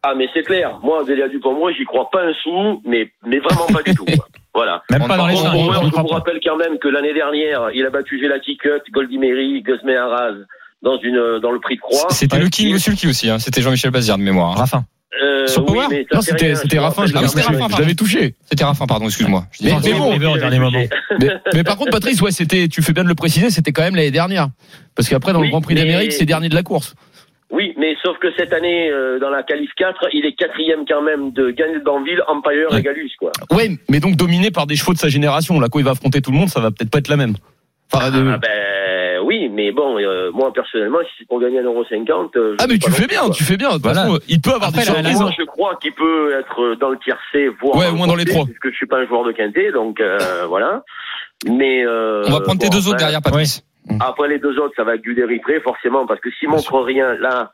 [0.03, 0.79] Ah, mais c'est clair.
[0.84, 4.06] Moi, Delia Dupomereux, j'y crois pas un sou, mais, mais vraiment pas du tout.
[4.06, 4.25] quoi.
[4.56, 4.82] Voilà.
[4.89, 5.36] même on pas dans les.
[5.36, 8.69] Bon, on je vous rappelle quand même que l'année dernière, il a battu Gelati Cut,
[8.91, 10.32] Goldie Mary, Guzmé Arras
[10.82, 12.10] dans une dans le prix de croix.
[12.10, 13.30] C'était le King aussi, le King aussi.
[13.30, 13.38] Hein.
[13.38, 14.54] C'était Jean-Michel Bazir de mémoire.
[14.54, 14.56] hein.
[14.58, 14.84] Raffin.
[15.23, 17.58] Euh, Sur Power oui, Non, c'était Raffin, je l'avais Ah oui, c'était touché.
[17.62, 18.36] Raffin, Je l'avais touché.
[18.49, 19.45] C'était Raffin, pardon, excuse-moi.
[19.62, 20.80] Mais- mais bon, River au dernier moment.
[21.19, 23.84] Mais, mais par contre, Patrice, ouais, c'était, tu fais bien de le préciser, c'était quand
[23.84, 24.49] même l'année dernière.
[24.95, 26.95] Parce qu'après, dans le Oui, Grand Prix mais- d'Amérique, c'est dernier de la course.
[27.49, 31.01] Oui, mais sauf que cette année, euh, dans la qualif 4, il est quatrième quand
[31.01, 32.80] même de Banville, Empire Ouais.
[32.80, 33.32] et Galus, quoi.
[33.51, 35.58] Ouais, mais donc dominé par des chevaux de sa génération.
[35.60, 37.36] Là, quand il va affronter tout le monde, ça va peut-être pas être la même.
[37.93, 38.49] Enfin, de- Ah ben
[39.28, 42.38] oui, mais bon, euh, moi personnellement, si c'est pour gagner 1,50€.
[42.38, 43.30] euh, je Ah, mais tu fais bien, quoi.
[43.32, 43.70] tu fais bien.
[43.70, 44.02] De toute Voilà.
[44.04, 45.22] façon, il peut avoir Après, des la- surprises.
[45.22, 48.16] Moi, je crois qu'il peut être dans le tiercé, voire Ouais, dans au moins dans
[48.16, 48.46] les trois.
[48.46, 50.84] Puisque je suis pas un joueur de quintet, donc euh, voilà.
[51.48, 53.63] Mais euh, On va prendre tes deux autres après- derrière, Patrice.
[54.02, 57.13] Après les deux autres, ça va être Guderi près, forcément, parce que s'il montre rien
[57.16, 57.54] là,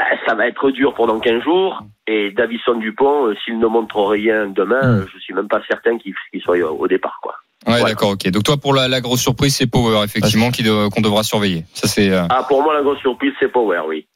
[0.00, 1.82] euh, ça va être dur pendant 15 jours.
[2.06, 5.06] Et Davison Dupont, euh, s'il ne montre rien demain, Hmm.
[5.12, 7.34] je suis même pas certain qu'il soit au au départ, quoi.
[7.66, 7.84] Ouais, Ouais.
[7.90, 8.28] d'accord, ok.
[8.30, 11.64] Donc toi, pour la, la grosse surprise, c'est Power, effectivement, qui de- qu'on devra surveiller.
[11.74, 12.10] Ça, c'est.
[12.10, 14.06] euh, Ah, pour moi, la grosse surprise, c'est Power, oui.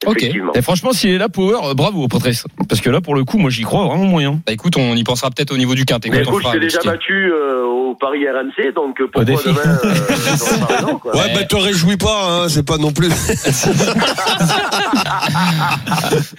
[0.54, 2.44] Et franchement, s'il est là, Power, euh, bravo, Patrice.
[2.68, 4.40] Parce que là, pour le coup, moi, j'y crois vraiment moyen.
[4.46, 6.08] Bah écoute, on y pensera peut-être au niveau du quintet.
[6.10, 9.24] Mais quand on écoute, je fera t'ai déjà battu euh, au Paris RMC, donc pourquoi
[9.24, 11.16] demain euh, quoi.
[11.16, 13.08] Ouais, bah te réjouis pas, hein, c'est pas non plus.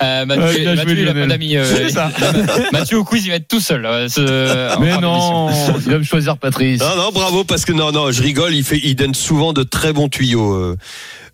[0.02, 1.58] Euh, Mathieu, Ouais, Mathieu, il a pas d'amis.
[1.58, 1.90] euh.
[2.72, 3.86] Mathieu au quiz, il va être tout seul.
[3.86, 5.50] euh, ce- Mais non,
[5.86, 6.82] il va me choisir Patrice.
[6.82, 9.64] Non, non, bravo, parce que non, non, je rigole, il fait, il donne souvent de
[9.64, 10.76] très bons tuyaux, euh,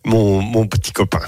[0.06, 1.22] mon, mon petit copain.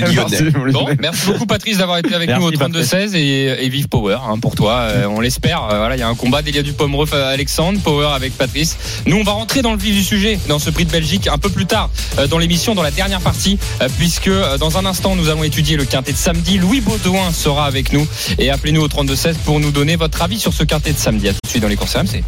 [0.00, 0.14] Lyonnais.
[0.30, 3.68] Merci, mon Bon, merci beaucoup Patrice d'avoir été avec Merci, nous au 32-16 et, et
[3.68, 4.72] vive Power hein, pour toi.
[4.90, 5.64] Euh, on l'espère.
[5.64, 8.76] Euh, voilà, il y a un combat d'Elia Dupomereux à Alexandre, Power avec Patrice.
[9.06, 11.38] Nous, on va rentrer dans le vif du sujet dans ce prix de Belgique un
[11.38, 14.86] peu plus tard euh, dans l'émission, dans la dernière partie, euh, puisque euh, dans un
[14.86, 16.58] instant, nous allons étudier le quintet de samedi.
[16.58, 18.06] Louis Baudouin sera avec nous
[18.38, 21.28] et appelez-nous au 32-16 pour nous donner votre avis sur ce quintet de samedi.
[21.28, 22.22] À tout de suite dans les courses RMC.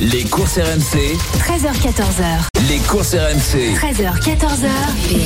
[0.00, 2.48] Les courses RMC, 13h14h.
[2.70, 3.74] les courses RMC.
[3.74, 4.68] 13h, 14h.
[5.08, 5.20] PMU,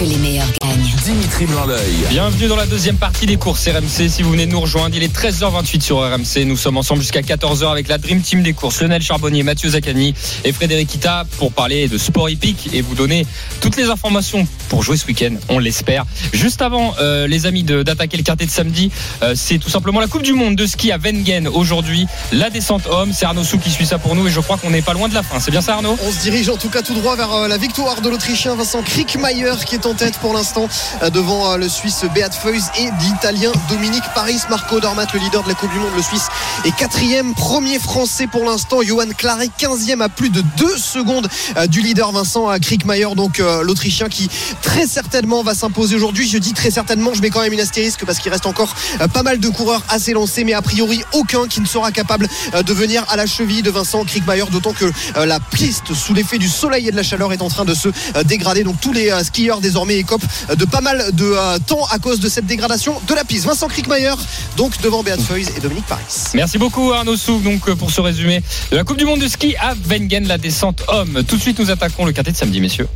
[0.00, 0.90] que les meilleurs gagnent.
[1.04, 1.94] Dimitri Blanc-L'œil.
[2.10, 4.08] Bienvenue dans la deuxième partie des courses RMC.
[4.08, 6.44] Si vous venez de nous rejoindre, il est 13h28 sur RMC.
[6.44, 8.80] Nous sommes ensemble jusqu'à 14h avec la Dream Team des courses.
[8.80, 10.12] Lionel Charbonnier, Mathieu Zaccani
[10.44, 13.24] et Frédéric Kita pour parler de sport hippique et vous donner
[13.60, 15.34] toutes les informations pour jouer ce week-end.
[15.48, 16.04] On l'espère.
[16.32, 18.90] Juste avant, euh, les amis, de- d'attaquer le quintet de samedi,
[19.22, 22.06] euh, c'est tout simplement la Coupe du Monde de ski à Wengen aujourd'hui.
[22.32, 23.12] La descente homme.
[23.12, 24.15] C'est Arnaud Sou qui suit ça pour nous.
[24.24, 25.40] Et je crois qu'on n'est pas loin de la fin.
[25.40, 25.96] C'est bien ça Arnaud?
[26.02, 28.82] On se dirige en tout cas tout droit vers euh, la victoire de l'Autrichien Vincent
[28.82, 30.68] Krickmayer qui est en tête pour l'instant
[31.02, 34.38] euh, devant euh, le Suisse Beat Feuys et l'Italien Dominique Paris.
[34.48, 36.28] Marco Dormat, le leader de la Coupe du Monde, le Suisse
[36.64, 37.34] est quatrième.
[37.34, 41.28] Premier Français pour l'instant, Johan Claret, 15e à plus de 2 secondes
[41.68, 44.28] du leader Vincent Krickmayer, donc l'Autrichien qui
[44.62, 46.28] très certainement va s'imposer aujourd'hui.
[46.28, 48.74] Je dis très certainement, je mets quand même une astérisque parce qu'il reste encore
[49.12, 52.28] pas mal de coureurs à s'élancer, mais a priori aucun qui ne sera capable
[52.64, 54.05] de venir à la cheville de Vincent
[54.50, 54.84] D'autant que
[55.16, 57.74] euh, la piste sous l'effet du soleil et de la chaleur est en train de
[57.74, 58.64] se euh, dégrader.
[58.64, 62.20] Donc tous les euh, skieurs désormais écopent de pas mal de euh, temps à cause
[62.20, 63.46] de cette dégradation de la piste.
[63.46, 64.14] Vincent Krickmayer,
[64.56, 66.02] donc devant Beat Feuys et Dominique Paris.
[66.34, 69.54] Merci beaucoup Arnaud Souk donc pour ce résumé de la Coupe du Monde de ski
[69.56, 71.22] à Wengen, la descente homme.
[71.26, 72.88] Tout de suite nous attaquons le quintet de samedi messieurs.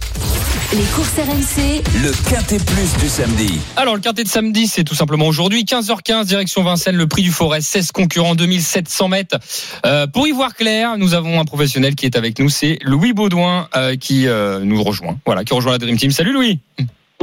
[0.73, 3.59] Les courses RMC, Le Quintet Plus du samedi.
[3.75, 7.33] Alors le quintet de samedi c'est tout simplement aujourd'hui 15h15 direction Vincennes le prix du
[7.33, 9.37] Forêt 16 concurrents 2700 mètres.
[9.85, 13.13] Euh, pour y voir clair nous avons un professionnel qui est avec nous c'est Louis
[13.13, 16.11] Baudouin euh, qui euh, nous rejoint voilà qui rejoint la Dream Team.
[16.11, 16.61] Salut Louis.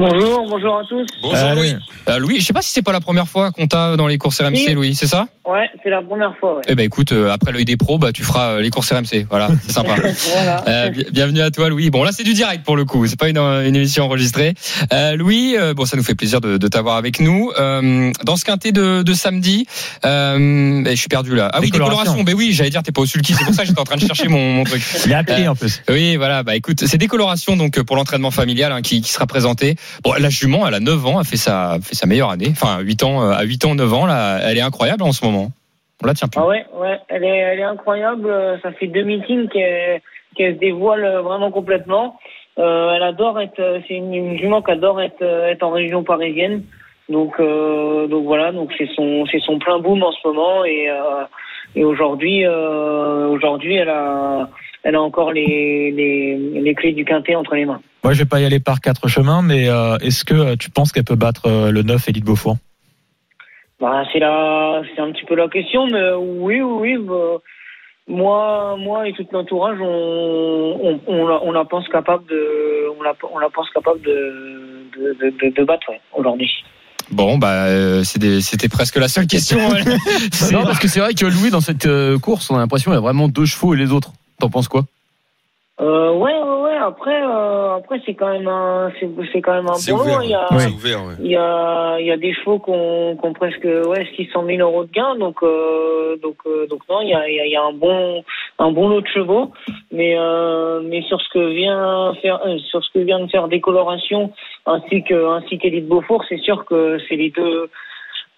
[0.02, 1.08] Bonjour, bonjour à tous.
[1.24, 1.74] Bonjour Louis.
[2.08, 4.20] Euh, Louis je sais pas si c'est pas la première fois qu'on t'a dans les
[4.20, 4.74] courses RMC Oui.
[4.76, 5.28] Louis c'est ça?
[5.44, 6.58] Ouais, c'est la première fois.
[6.58, 6.62] Ouais.
[6.68, 9.26] Eh ben écoute euh, après l'œil des pros bah tu feras euh, les courses RMC
[9.28, 9.96] voilà c'est sympa.
[10.34, 10.64] voilà.
[10.68, 11.90] Euh, bi- bienvenue à toi Louis.
[11.90, 14.54] Bon là c'est du direct pour le coup, c'est pas une, une émission enregistrée.
[14.94, 17.52] Euh, Louis, euh, bon ça nous fait plaisir de, de t'avoir avec nous.
[17.58, 19.66] Euh, dans ce quintet de, de samedi,
[20.06, 21.50] euh, eh, je suis perdu là.
[21.52, 21.98] Ah oui Décoloration.
[22.04, 22.24] décoloration.
[22.24, 23.96] Ben oui j'allais dire t'es pas au sulky, c'est pour ça que j'étais en train
[23.98, 24.84] de chercher mon, mon truc.
[25.06, 25.82] Il est appelé en plus.
[25.90, 29.76] Oui voilà bah écoute c'est décoloration donc pour l'entraînement familial hein, qui, qui sera présenté.
[30.04, 32.80] Bon la jument elle a 9 ans, elle fait sa fait sa meilleure année, enfin
[32.80, 35.52] 8 ans euh, à 8 ans 9 ans là, elle est incroyable en ce moment.
[36.04, 36.39] On la tient plus.
[36.39, 38.30] Ah ouais, ouais, elle est, elle est incroyable.
[38.30, 40.02] Euh, Ça fait deux meetings qu'elle
[40.36, 42.19] qu'elle se dévoile euh, vraiment complètement.
[42.58, 46.63] Elle adore être, c'est une, jument qui adore être, être en région parisienne.
[47.08, 50.89] Donc, donc voilà, donc c'est son, son plein boom en ce moment et,
[51.76, 54.50] et aujourd'hui, aujourd'hui, elle a,
[54.84, 57.82] elle a encore les, les, les clés du quintet entre les mains.
[58.04, 60.70] Moi, je vais pas y aller par quatre chemins, mais euh, est-ce que euh, tu
[60.70, 62.58] penses qu'elle peut battre euh, le 9 Élite Beaufort?
[63.82, 67.38] Bah, c'est la, c'est un petit peu la question, mais oui, oui, bah,
[68.08, 69.86] moi, moi et tout l'entourage, on,
[70.82, 74.86] on, on, la, on la pense capable de, on la, on la pense capable de,
[74.98, 76.50] de, de, de, de battre ouais, aujourd'hui.
[77.10, 79.58] Bon bah euh, c'était c'était presque la seule question.
[80.34, 81.88] C'est- Non, parce que c'est vrai que Louis, dans cette
[82.22, 84.12] course, on a l'impression qu'il y a vraiment deux chevaux et les autres.
[84.39, 84.82] T'en penses quoi?
[85.80, 86.76] Euh, ouais, ouais, ouais.
[86.78, 90.02] Après, euh, après, c'est quand même un, c'est, c'est quand même un bon lot.
[90.04, 90.23] ouvert.
[90.23, 91.04] Il y a, C'est ouvert.
[91.06, 91.13] ouais.
[91.19, 94.43] il y a, il y a des chevaux qui ont, qui ont presque, ouais, 600
[94.47, 95.15] 000 euros de gain.
[95.17, 97.63] Donc, euh, donc, euh, donc non, il y a, il y a- il y a
[97.63, 98.23] un bon,
[98.58, 99.52] un bon lot de chevaux.
[99.91, 103.47] Mais, euh, mais sur ce que vient faire, euh, sur ce que vient de faire
[103.47, 104.32] décoloration,
[104.65, 107.69] ainsi que, ainsi qu'Élite Beaufort, c'est sûr que c'est les deux,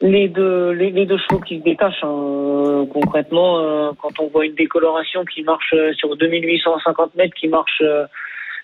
[0.02, 2.04] les deux, les, les deux chevaux qui se détachent.
[2.04, 2.08] hein.
[2.10, 7.48] Euh, concrètement, euh, quand on voit une décoloration qui marche euh, sur 2850 mètres, qui
[7.48, 8.06] marche euh,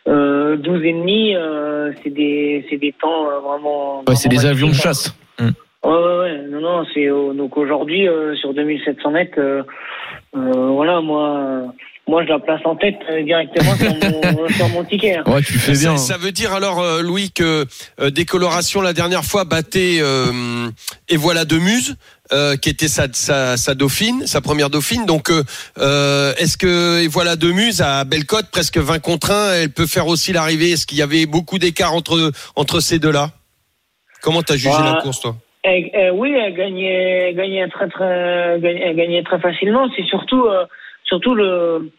[0.08, 4.00] euh, 12 et demi, euh, c'est des, c'est des temps euh, vraiment.
[4.08, 5.14] Ouais, C'est des avions de chasse.
[5.40, 6.38] Ouais, ouais, ouais.
[6.50, 9.62] Non, non, c'est euh, donc aujourd'hui euh, sur 2700 mètres, euh,
[10.36, 11.66] euh, voilà, moi, euh,
[12.08, 15.18] moi je la place en tête euh, directement sur mon, sur mon ticket.
[15.18, 15.24] hein.
[15.26, 15.98] Ouais, tu fais Ça, bien.
[15.98, 17.66] ça veut dire alors, euh, Louis, que
[18.00, 20.70] euh, Décoloration la dernière fois battait euh,
[21.10, 21.96] et voilà de Muse,
[22.32, 25.06] euh, qui était sa, sa, sa dauphine, sa première dauphine.
[25.06, 25.44] Donc, euh,
[25.80, 29.88] euh, est-ce que et voilà de Muse à Bellecote, presque 20 contre 1, elle peut
[29.88, 30.72] faire aussi l'arrivée?
[30.72, 33.32] Est-ce qu'il y avait beaucoup d'écart entre entre ces deux-là?
[34.22, 35.36] Comment t'as jugé Bah, la course, toi?
[35.64, 39.88] Elle- elle- oui, elle gagnait, elle gagnait très très, gagnait- elle gagnait très facilement.
[39.96, 40.66] C'est surtout, euh,
[41.06, 41.90] surtout le,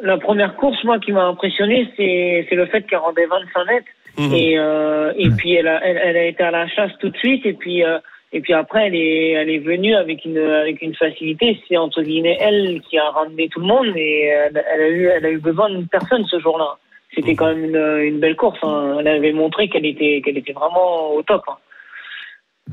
[0.00, 3.86] la première course, moi, qui m'a impressionné, c'est, c'est le fait qu'elle rendait 25 mètres.
[4.18, 4.32] Mhm.
[4.34, 7.16] Et, euh, et puis elle a, elle, elle a été à la chasse tout de
[7.16, 7.44] suite.
[7.46, 7.98] Et puis, euh,
[8.32, 11.58] et puis après, elle est, elle est venue avec une, avec une facilité.
[11.68, 13.86] C'est entre guillemets elle qui a ramené tout le monde.
[13.96, 16.76] Et elle, elle a eu, elle a eu besoin d'une personne ce jour-là.
[17.14, 18.58] C'était quand même une, une belle course.
[18.62, 18.96] hein.
[19.00, 21.42] Elle avait montré qu'elle était, qu'elle était vraiment au top.
[21.48, 21.56] hein.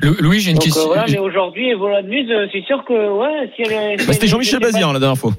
[0.01, 0.88] Lou- Louis j'ai une Donc, euh, question.
[0.88, 4.27] voilà, mais aujourd'hui, et voilà de Muse, c'est sûr que, ouais, si elle Bah, C'était
[4.27, 5.32] Jean-Michel Bazir la dernière fois.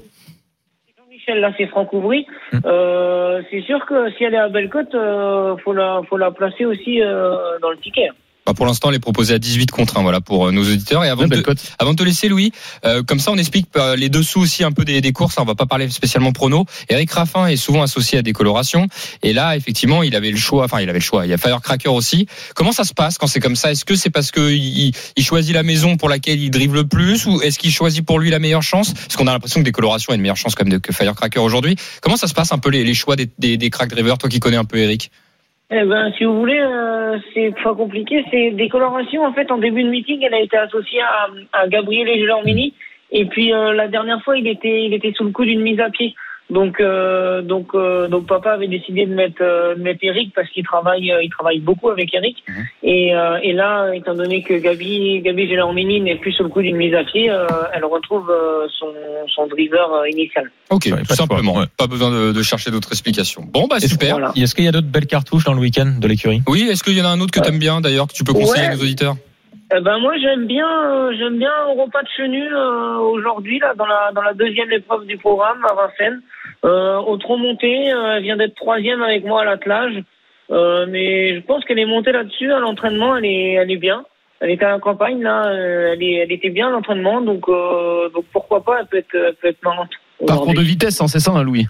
[1.25, 2.25] Pas- Jean-Michel, là, c'est Franck Ouvry.
[2.65, 6.65] Euh, c'est sûr que si elle est à Bellecote, euh, faut la, faut la placer
[6.65, 8.09] aussi euh, dans le ticket.
[8.45, 11.05] Bah, pour l'instant, elle est proposée à 18 contre 1, voilà, pour euh, nos auditeurs.
[11.05, 11.59] Et avant, de, cote.
[11.79, 12.51] avant de te laisser, Louis,
[12.85, 15.35] euh, comme ça, on explique euh, les dessous aussi un peu des, des courses.
[15.37, 16.65] on va pas parler spécialement prono.
[16.89, 18.87] Eric Raffin est souvent associé à des colorations.
[19.21, 20.65] Et là, effectivement, il avait le choix.
[20.65, 21.25] Enfin, il avait le choix.
[21.25, 22.27] Il y a Firecracker aussi.
[22.53, 23.71] Comment ça se passe quand c'est comme ça?
[23.71, 26.85] Est-ce que c'est parce que il, il choisit la maison pour laquelle il drive le
[26.85, 28.93] plus, ou est-ce qu'il choisit pour lui la meilleure chance?
[28.93, 31.39] Parce qu'on a l'impression que des colorations a une meilleure chance comme de, que Firecracker
[31.39, 31.77] aujourd'hui.
[32.01, 34.17] Comment ça se passe un peu les, les choix des, des, des crack drivers?
[34.17, 35.11] Toi qui connais un peu Eric.
[35.75, 38.23] Eh ben, si vous voulez, euh, c'est pas compliqué.
[38.29, 39.25] C'est des colorations.
[39.25, 42.75] En fait, en début de meeting, elle a été associée à, à Gabriel Gelormini.
[43.11, 45.79] Et puis euh, la dernière fois, il était, il était sous le coup d'une mise
[45.79, 46.13] à pied.
[46.49, 50.49] Donc, euh, donc, euh, donc, papa avait décidé de mettre, euh, de mettre Eric parce
[50.49, 52.43] qu'il travaille, euh, il travaille beaucoup avec Eric.
[52.47, 52.63] Mhm.
[52.83, 56.61] Et, euh, et là, étant donné que Gabi, Gabi Gélarmini n'est plus sur le coup
[56.61, 58.87] d'une mise à pied, euh, elle retrouve euh, son,
[59.33, 60.51] son driver euh, initial.
[60.69, 61.55] Ok, Ouais, pas tout choix, simplement.
[61.57, 61.65] ouais.
[61.77, 63.43] Pas besoin de, de chercher d'autres explications.
[63.51, 64.11] Bon, bah super.
[64.19, 64.31] Voilà.
[64.35, 66.41] Est-ce qu'il y a d'autres belles cartouches dans le week-end de l'écurie?
[66.47, 68.33] Oui, est-ce qu'il y en a un autre que t'aimes bien d'ailleurs que tu peux
[68.33, 68.73] conseiller Ouais.
[68.73, 69.15] à nos auditeurs?
[69.75, 73.73] Eh ben moi j'aime bien euh, j'aime bien un repas de chenu euh, aujourd'hui là
[73.75, 76.21] dans la dans la deuxième épreuve du programme à Vincennes.
[76.65, 79.95] Euh, au tronc monté, euh, elle vient d'être troisième avec moi à l'attelage,
[80.51, 84.05] euh, mais je pense qu'elle est montée là-dessus à l'entraînement, elle est elle est bien.
[84.39, 87.47] Elle était à la campagne là, euh, elle, est, elle était bien à l'entraînement, donc
[87.47, 89.91] euh, donc pourquoi pas, elle peut être elle peut être marrante.
[90.27, 91.65] Parcours de vitesse, hein, c'est ça, hein, Louis?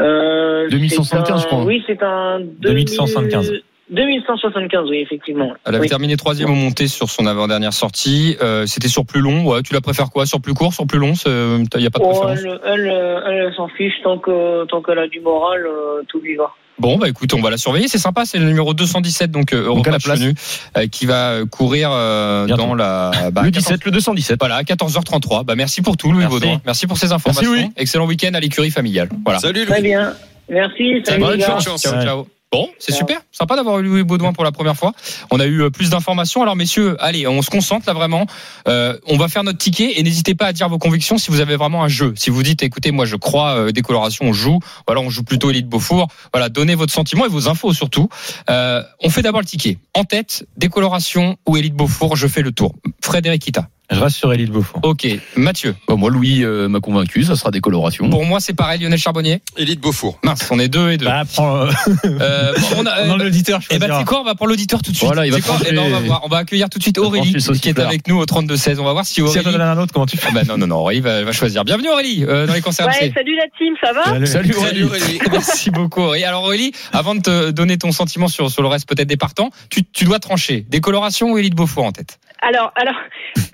[0.00, 1.64] Euh, 2175, c'est un- je crois.
[1.64, 3.52] Oui, c'est un 2175.
[3.90, 5.52] 2175, oui effectivement.
[5.64, 5.88] Elle avait Oui.
[5.88, 8.36] terminé troisième au monté sur son avant-dernière sortie.
[8.40, 9.44] Euh, C'était sur plus long.
[9.44, 10.26] Ouais, tu la préfères quoi?
[10.26, 11.30] Sur plus court, sur plus long Il
[11.78, 12.38] n'y a pas de Oh, préférence?
[12.44, 12.80] elle, elle,
[13.26, 16.50] elle, elle s'en fiche tant que tant qu'elle a du moral, euh, tout lui va.
[16.78, 17.88] Bon, bah écoute, on va la surveiller.
[17.88, 18.24] C'est sympa.
[18.24, 20.18] C'est le numéro 217, donc euh, place.
[20.18, 20.34] Chenu,
[20.78, 23.10] euh, qui va courir euh, dans la.
[23.32, 24.36] bah, Le 14 17, le 217.
[24.40, 25.44] Voilà, à 14h33.
[25.44, 26.40] Bah, merci pour tout, Louis Merci.
[26.40, 26.60] Baudouin.
[26.64, 27.70] Merci pour ces informations.
[27.76, 29.10] Excellent week-end à l'écurie familiale.
[29.24, 29.40] Voilà.
[29.40, 29.88] Salut Très Louis.
[29.88, 30.14] bien.
[30.48, 31.02] Merci.
[31.04, 31.58] Salut Bonne les gars.
[31.60, 31.82] chance.
[31.82, 32.04] Ciao, Ouais.
[32.04, 32.39] ciao.
[32.52, 34.92] Bon, c'est super, sympa d'avoir eu Louis Baudouin pour la première fois.
[35.30, 36.42] On a eu euh, plus d'informations.
[36.42, 38.26] Alors messieurs, allez, on se concentre là vraiment.
[38.66, 41.38] Euh, on va faire notre ticket et n'hésitez pas à dire vos convictions si vous
[41.38, 42.12] avez vraiment un jeu.
[42.16, 44.58] Si vous dites, écoutez, moi je crois euh, décoloration, on joue.
[44.88, 46.08] Voilà, on joue plutôt Elite Beaufour.
[46.32, 48.08] Voilà, donnez votre sentiment et vos infos surtout.
[48.50, 49.78] Euh, on fait d'abord le ticket.
[49.94, 52.74] En tête, décoloration ou Elite Beaufour, je fais le tour.
[53.00, 53.68] Frédéric Kita.
[53.90, 54.80] Je reste sur Elite Beaufort.
[54.84, 55.74] Ok, Mathieu.
[55.88, 58.08] Bah, moi, Louis euh, m'a convaincu, ça sera décoloration.
[58.08, 59.40] Pour moi, c'est pareil, Lionel Charbonnier.
[59.56, 60.18] Élite Beaufour.
[60.22, 61.06] Mince, on est deux et deux.
[61.06, 61.70] Bah, prends, euh,
[62.04, 63.98] Euh, bon, on a, dans euh, l'auditeur, je Eh ben, choisira.
[63.98, 65.06] tu sais quoi, on va pour l'auditeur tout de suite.
[65.08, 66.20] Voilà, il va Tu sais quoi trancher- Eh ben, on va voir.
[66.24, 68.78] On va accueillir tout de suite Aurélie, qui est avec nous au 32 16.
[68.78, 69.38] On va voir si Si Aurélie.
[69.38, 71.24] elle te donne un autre, comment tu fais Ah bah non, non, non, Aurélie va,
[71.24, 71.64] va choisir.
[71.64, 74.26] Bienvenue Aurélie euh, dans les concerts Ouais, salut la team, ça va Salut.
[74.26, 74.84] Salut Salut Aurélie.
[74.84, 75.18] Aurélie.
[75.32, 76.24] Merci beaucoup Aurélie.
[76.24, 79.50] Alors Aurélie, avant de te donner ton sentiment sur, sur le reste peut-être des partants,
[79.68, 80.64] tu, tu dois trancher.
[80.68, 82.18] Décoloration ou Élite Beaufort en tête?
[82.42, 82.94] Alors, alors,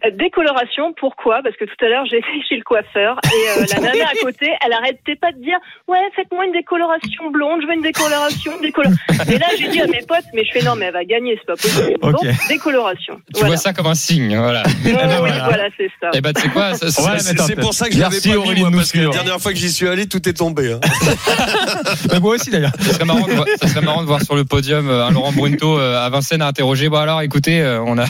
[0.05, 1.40] euh, décoloration, pourquoi?
[1.42, 4.14] Parce que tout à l'heure, j'ai été chez le coiffeur et euh, la nana à
[4.25, 8.53] côté, elle arrêtait pas de dire Ouais, faites-moi une décoloration blonde, je veux une décoloration,
[8.62, 8.99] décoloration.
[9.29, 11.38] Et là, j'ai dit à mes potes Mais je fais non, mais elle va gagner,
[11.38, 11.99] c'est pas possible.
[12.01, 13.16] Donc, décoloration.
[13.16, 13.49] Tu voilà.
[13.49, 14.62] vois ça comme un signe, voilà.
[14.85, 15.44] Ouais, ben oui, voilà.
[15.44, 16.11] voilà, c'est ça.
[16.14, 18.70] Eh ben tu sais quoi, C'est pour ça que je l'avais pas mis, Aurélie, moi,
[18.70, 20.72] de nous parce que la dernière fois que j'y suis allé, tout est tombé.
[20.72, 20.81] hein.
[22.09, 22.72] Bah, moi aussi d'ailleurs.
[22.81, 25.11] ça serait marrant de voir, ça serait marrant de voir sur le podium euh, un
[25.11, 26.88] Laurent Brunto euh, à Vincennes à interroger.
[26.88, 28.05] Bon alors, écoutez, euh, on a,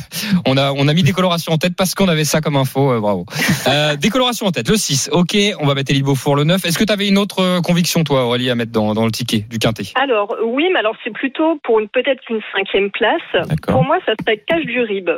[0.47, 2.93] on a, on a mis décoloration en tête parce qu'on avait ça comme info.
[2.93, 3.27] euh, bravo.
[3.69, 4.69] Euh, décoloration en tête.
[4.69, 5.11] Le 6.
[5.13, 6.65] Ok, on va mettre Élite Beaufour le 9.
[6.65, 9.11] Est-ce que tu avais une autre euh, conviction toi, Aurélie, à mettre dans, dans le
[9.11, 9.85] ticket du quintet?
[9.95, 13.47] Alors, oui, mais alors c'est plutôt pour une peut-être une cinquième place.
[13.67, 15.11] Pour moi, ça serait Cache du Rib.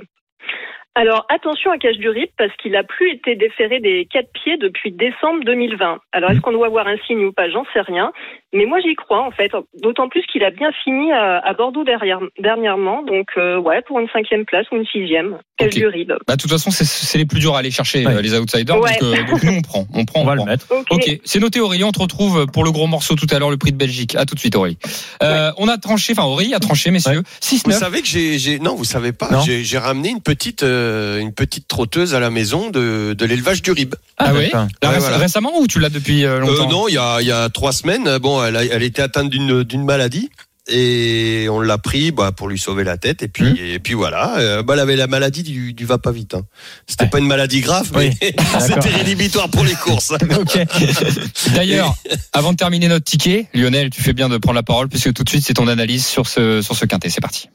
[1.01, 4.57] Alors, attention à Cache du Rib parce qu'il a plus été déféré des quatre pieds
[4.57, 5.99] depuis décembre 2020.
[6.13, 7.49] Alors, est-ce qu'on doit avoir un signe ou pas?
[7.51, 8.11] J'en sais rien.
[8.53, 9.53] Mais moi, j'y crois, en fait.
[9.81, 13.03] D'autant plus qu'il a bien fini à, à Bordeaux derrière, dernièrement.
[13.05, 15.39] Donc, euh, ouais, pour une cinquième place ou une sixième.
[15.59, 16.13] Cache du Rib.
[16.27, 18.15] Bah, de toute façon, c'est- c'est les plus durs à aller chercher, Ouais.
[18.15, 18.81] euh, les outsiders.
[18.81, 18.91] Ouais.
[19.01, 19.85] Donc, euh, donc nous, on prend.
[19.95, 20.23] On prend.
[20.23, 20.45] On va prend.
[20.47, 20.67] le mettre.
[20.71, 20.87] Ok.
[20.91, 23.57] Ok, c'est noté Aurélie, on te retrouve pour le gros morceau tout à l'heure, le
[23.59, 24.17] prix de Belgique.
[24.17, 24.79] À tout de suite Aurélie.
[25.23, 27.73] Euh, On a tranché, enfin Aurélie a tranché messieurs, Vous 6-9.
[27.79, 32.15] savez que j'ai, non, vous savez pas, j'ai ramené une petite, euh, une petite trotteuse
[32.15, 33.95] à la maison de, de l'élevage du rib.
[34.17, 34.49] Ah oui.
[34.53, 35.19] Là, Ouais, réc- voilà.
[35.19, 37.49] Récemment ou tu l'as depuis euh, Euh, longtemps non, il y a, il y a
[37.51, 38.19] trois semaines.
[38.19, 40.31] Bon, elle, a, elle était atteinte d'une, d'une maladie.
[40.71, 43.57] Et on l'a pris bah, pour lui sauver la tête et puis Hum.
[43.59, 46.43] et puis voilà Euh, bah, elle avait la maladie du, du va pas vite hein.
[46.87, 47.09] c'était Ouais.
[47.11, 48.11] pas une maladie grave Oui.
[48.21, 50.13] mais c'était rédhibitoire pour les courses.
[51.55, 51.95] D'ailleurs,
[52.35, 55.25] avant de terminer notre ticket, Lionel, tu fais bien de prendre la parole puisque tout
[55.25, 57.09] de suite c'est ton analyse sur ce sur ce quintet.
[57.09, 57.49] C'est parti.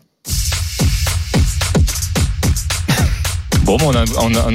[3.64, 4.50] Bon, bon, on, a, on, a,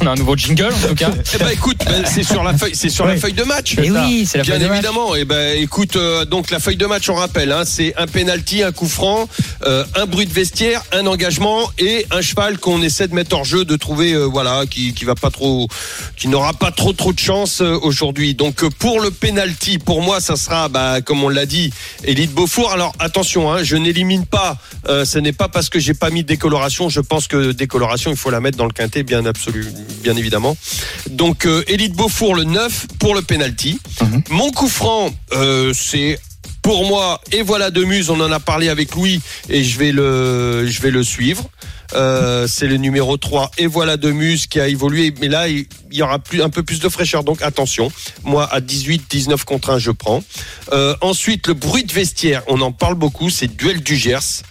[0.00, 1.10] on a un nouveau jingle en tout cas.
[1.34, 3.76] Eh ben écoute, ben, c'est sur la feuille, c'est sur la feuille de match.
[3.76, 4.78] Et oui, c'est la Bien feuille de match.
[4.78, 5.14] évidemment.
[5.14, 8.62] Et ben écoute, euh, donc la feuille de match, on rappelle, hein, c'est un penalty,
[8.62, 9.28] un coup franc,
[9.66, 13.44] euh, un bruit de vestiaire, un engagement et un cheval qu'on essaie de mettre hors
[13.44, 15.68] jeu, de trouver, euh, voilà, qui qui va pas trop,
[16.16, 18.34] qui n'aura pas trop trop de chance euh, aujourd'hui.
[18.34, 21.70] Donc euh, pour le penalty, pour moi, ça sera, bah, comme on l'a dit,
[22.04, 22.72] Élite Beaufour.
[22.72, 24.56] Alors attention, hein, je n'élimine pas.
[24.88, 26.88] euh, ce n'est pas parce que j'ai pas mis de décoloration.
[26.88, 29.66] Je pense que décoloration, il faut la mettre dans le quintet, bien absolu,
[30.02, 30.56] bien évidemment.
[31.10, 33.78] Donc euh, Élite Beaufour le 9 pour le penalty.
[34.00, 34.22] Mhm.
[34.30, 36.18] Mon coup franc, euh, c'est
[36.62, 38.10] pour moi et voilà de Muse.
[38.10, 41.44] On en a parlé avec Louis et je vais le, je vais le suivre.
[41.94, 45.66] Euh, c'est le numéro 3 et voilà de Muse qui a évolué mais là il
[45.92, 47.92] il y aura plus un peu plus de fraîcheur donc attention
[48.24, 50.24] moi à 18 19 contre 1 je prends
[50.72, 54.42] Euh, ensuite le bruit de vestiaire on en parle beaucoup c'est duel du Gers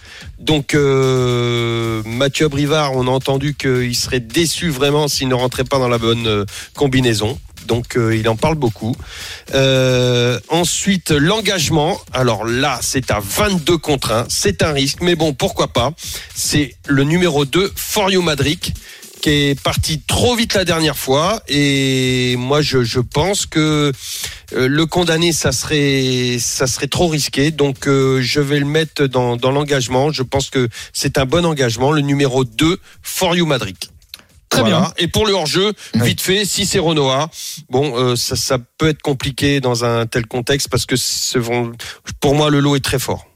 [0.44, 5.78] donc euh, Mathieu Brivard on a entendu qu'il serait déçu vraiment s'il ne rentrait pas
[5.78, 8.94] dans la bonne euh, combinaison donc euh, il en parle beaucoup.
[9.54, 11.98] Euh, ensuite, l'engagement.
[12.12, 14.26] Alors là, c'est à 22 contre 1.
[14.28, 15.92] C'est un risque, mais bon, pourquoi pas?
[16.34, 18.60] C'est le numéro 2, For You Madrid
[19.24, 21.42] qui est parti trop vite la dernière fois.
[21.48, 23.90] Et moi je, je pense que
[24.52, 27.50] euh, le condamner ça serait ça serait trop risqué.
[27.50, 30.12] Donc euh, je vais le mettre dans, dans l'engagement.
[30.12, 31.90] Je pense que c'est un bon engagement.
[31.90, 33.76] Le numéro 2 For You Madrid.
[34.50, 34.92] Très bien.
[34.98, 37.28] et pour le hors-jeu, vite fait, si c'est Renoir,
[37.70, 40.94] bon, euh, ça, ça peut être compliqué dans un tel contexte parce que
[42.20, 43.26] pour moi le lot est très fort.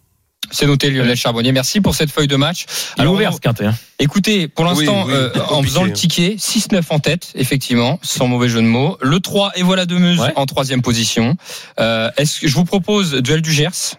[0.50, 1.52] C'est noté Lionel Charbonnier.
[1.52, 2.66] Merci pour cette feuille de match.
[2.98, 3.66] Il est ouvert ce quintet.
[3.66, 3.74] hein.
[3.98, 8.26] Écoutez, pour l'instant, Oui, oui, euh, en faisant le ticket, 6-9 en tête, effectivement, sans
[8.28, 8.96] mauvais jeu de mots.
[9.00, 10.32] Le 3 et voilà de Meuse Ouais.
[10.36, 11.36] en troisième position.
[11.80, 13.96] Euh, est-ce que je vous propose duel du Gers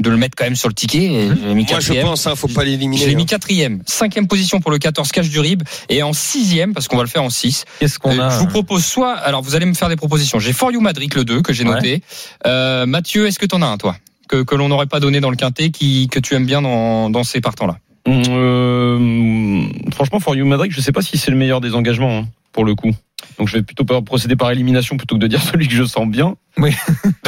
[0.00, 2.04] de le mettre quand même sur le ticket j'ai mis Moi je quatrième.
[2.06, 3.04] pense, hein, faut pas Je l'éliminer.
[3.06, 3.26] l'ai mis hein.
[3.26, 7.02] quatrième, cinquième position pour le 14 cash du Rib et en sixième parce qu'on va
[7.02, 7.64] le faire en 6.
[7.80, 10.38] Qu'est-ce qu'on a je vous propose soit, alors vous allez me faire des propositions.
[10.38, 11.74] J'ai For You Madrid le 2 que j'ai Ouais.
[11.74, 12.02] noté.
[12.46, 13.96] Euh, Mathieu, est-ce que t'en as un toi?
[14.28, 17.40] Que, l'on n'aurait pas donné dans le quintet qui que tu aimes bien dans, ces
[17.40, 19.62] partants là Euh,
[19.92, 22.64] franchement, For You Madrid, je sais pas si c'est le meilleur des engagements hein, pour
[22.64, 22.92] le coup.
[23.38, 26.06] Donc je vais plutôt procéder par élimination plutôt que de dire celui que je sens
[26.08, 26.34] bien.
[26.56, 26.72] Oui.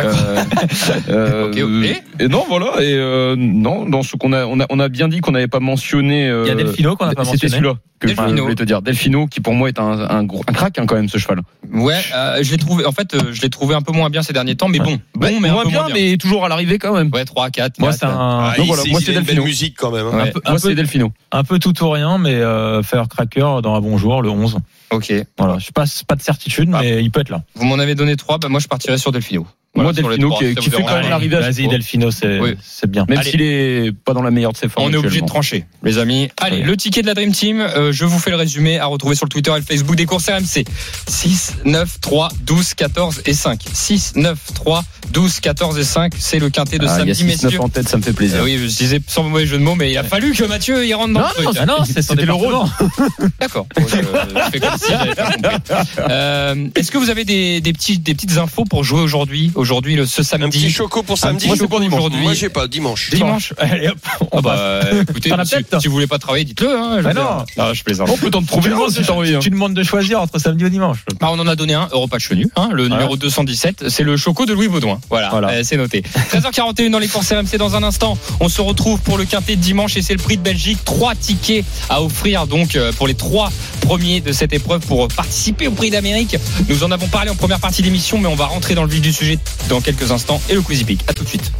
[0.01, 0.43] Euh,
[1.09, 2.03] euh, Ok, ok.
[2.21, 2.73] Et non, voilà.
[2.83, 5.47] Et euh, non, dans ce qu'on a, on a, on a bien dit qu'on n'avait
[5.49, 6.29] pas mentionné.
[6.29, 7.51] euh, Il y a Delfino qu'on n'a pas C'était mentionné.
[7.55, 8.43] celui-là que je Delfino.
[8.43, 8.83] voulais te dire.
[8.83, 11.43] Delfino, qui pour moi est un, un, gros, un crack hein, quand même ce cheval.
[11.73, 12.87] Ouais, euh, je l'ai trouvé.
[12.87, 14.99] En fait, euh, je l'ai trouvé un peu moins bien ces derniers temps, mais bon,
[15.15, 16.11] bon, Ouais, mais un moins peu bien, moins bien.
[16.11, 17.11] mais toujours à l'arrivée quand même.
[17.13, 19.45] Ouais, 3, 4, Moi, c'est un, Ah, Donc voilà, moi, c'est Delfino.
[19.45, 20.07] musique quand même.
[20.07, 20.11] hein.
[20.17, 20.29] Ouais.
[20.29, 21.13] un peu, Moi, c'est Delfino.
[21.31, 24.59] un peu tout ou rien, mais euh, Firecracker dans un bon joueur, le 11.
[24.91, 25.13] Ok.
[25.39, 26.81] Voilà, je sais pas, de certitude, Ah.
[26.83, 27.43] mais il peut être là.
[27.55, 29.47] Vous m'en avez donné 3, bah moi je partirais sur Delfino.
[29.77, 31.69] Moi, Delfino, trois, qui- qui fait quand même l'arrivée Vas-y.
[31.69, 32.55] Delfino, c'est Oui.
[32.89, 33.07] bien.
[33.09, 34.89] Même s'il est pas dans la meilleure de ses formes.
[34.89, 36.29] On est obligé de trancher, les amis.
[36.41, 39.15] Allez, le ticket de la Dream Team, euh, je vous fais le résumé à retrouver
[39.15, 40.65] sur le Twitter et le Facebook des courses RMC.
[41.09, 43.61] 6, 9, 3, 12, 14 et 5.
[43.73, 46.13] 6, 9, 3, 12, 14 et 5.
[46.19, 47.61] C'est le quintet de Ah, il y a samedi, 6-9 messieurs.
[47.61, 48.41] en tête, ça me fait Euh, plaisir.
[48.43, 50.93] oui, je disais sans mauvais jeu de mots, mais il a fallu que Mathieu y
[50.95, 51.67] rentre dans Non, le non, truc.
[51.69, 52.55] non, c'est son C'était le rôle.
[53.41, 53.67] D'accord.
[53.77, 55.87] Bon, je, je fais comme si j'avais pas compris.
[56.11, 59.97] Euh, Est-ce que vous avez des, des, petits, des petites infos pour jouer aujourd'hui, aujourd'hui,
[59.97, 61.49] le- ce Un petit samedi choco pour Un samedi.
[61.49, 62.21] petit choco aujourd'hui.
[62.23, 63.11] Moi j'ai pas dimanche.
[63.11, 63.53] Dimanche.
[63.59, 63.99] Allez, hop,
[64.33, 66.77] on Ah bah, écoutez, si, peut-être si vous voulez pas travailler, dites-le.
[66.77, 67.45] Hein, Bah non.
[67.57, 68.09] Non, je plaisante.
[68.11, 69.39] On peut t'en trouver Tu un demandes- si t'as hein.
[69.41, 70.99] Tu demandes de choisir entre samedi ou dimanche.
[71.21, 74.17] Ah, on en a donné un, Europa de Chenu, hein, le numéro 217, c'est le
[74.17, 74.99] choco de Louis Baudouin.
[75.11, 75.49] Voilà, Voilà.
[75.51, 76.03] Euh, c'est noté.
[76.31, 78.17] 13h41 dans les courses RMC dans un instant.
[78.41, 80.79] On se retrouve pour le quintet de dimanche et c'est le prix de Belgique.
[80.85, 83.51] Trois tickets à offrir donc euh, pour les trois
[83.91, 86.37] premiers de cette épreuve pour participer au prix d'Amérique.
[86.69, 89.01] Nous en avons parlé en première partie d'émission, mais on va rentrer dans le vif
[89.01, 89.37] du sujet
[89.69, 91.01] dans quelques instants et le Quizy Peak.
[91.09, 91.51] À tout de suite.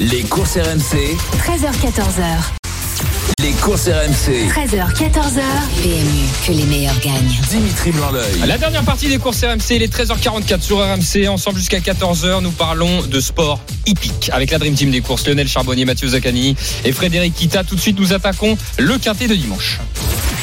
[0.00, 1.16] Les courses RMC,
[1.46, 3.42] 13h14h.
[3.42, 4.50] les courses RMC.
[4.50, 5.40] 13h, 14h.
[5.82, 7.40] PMU, que les meilleurs gagnent.
[7.48, 8.46] Dimitri Blanc-L'œil.
[8.46, 11.26] La dernière partie des courses RMC, il est 13h44 sur RMC.
[11.30, 15.48] Ensemble jusqu'à 14h, nous parlons de sport hippique avec la Dream Team des courses, Lionel
[15.48, 17.64] Charbonnier, Mathieu Zaccani et Frédéric Kita.
[17.64, 19.78] Tout de suite, nous attaquons le quintet de dimanche.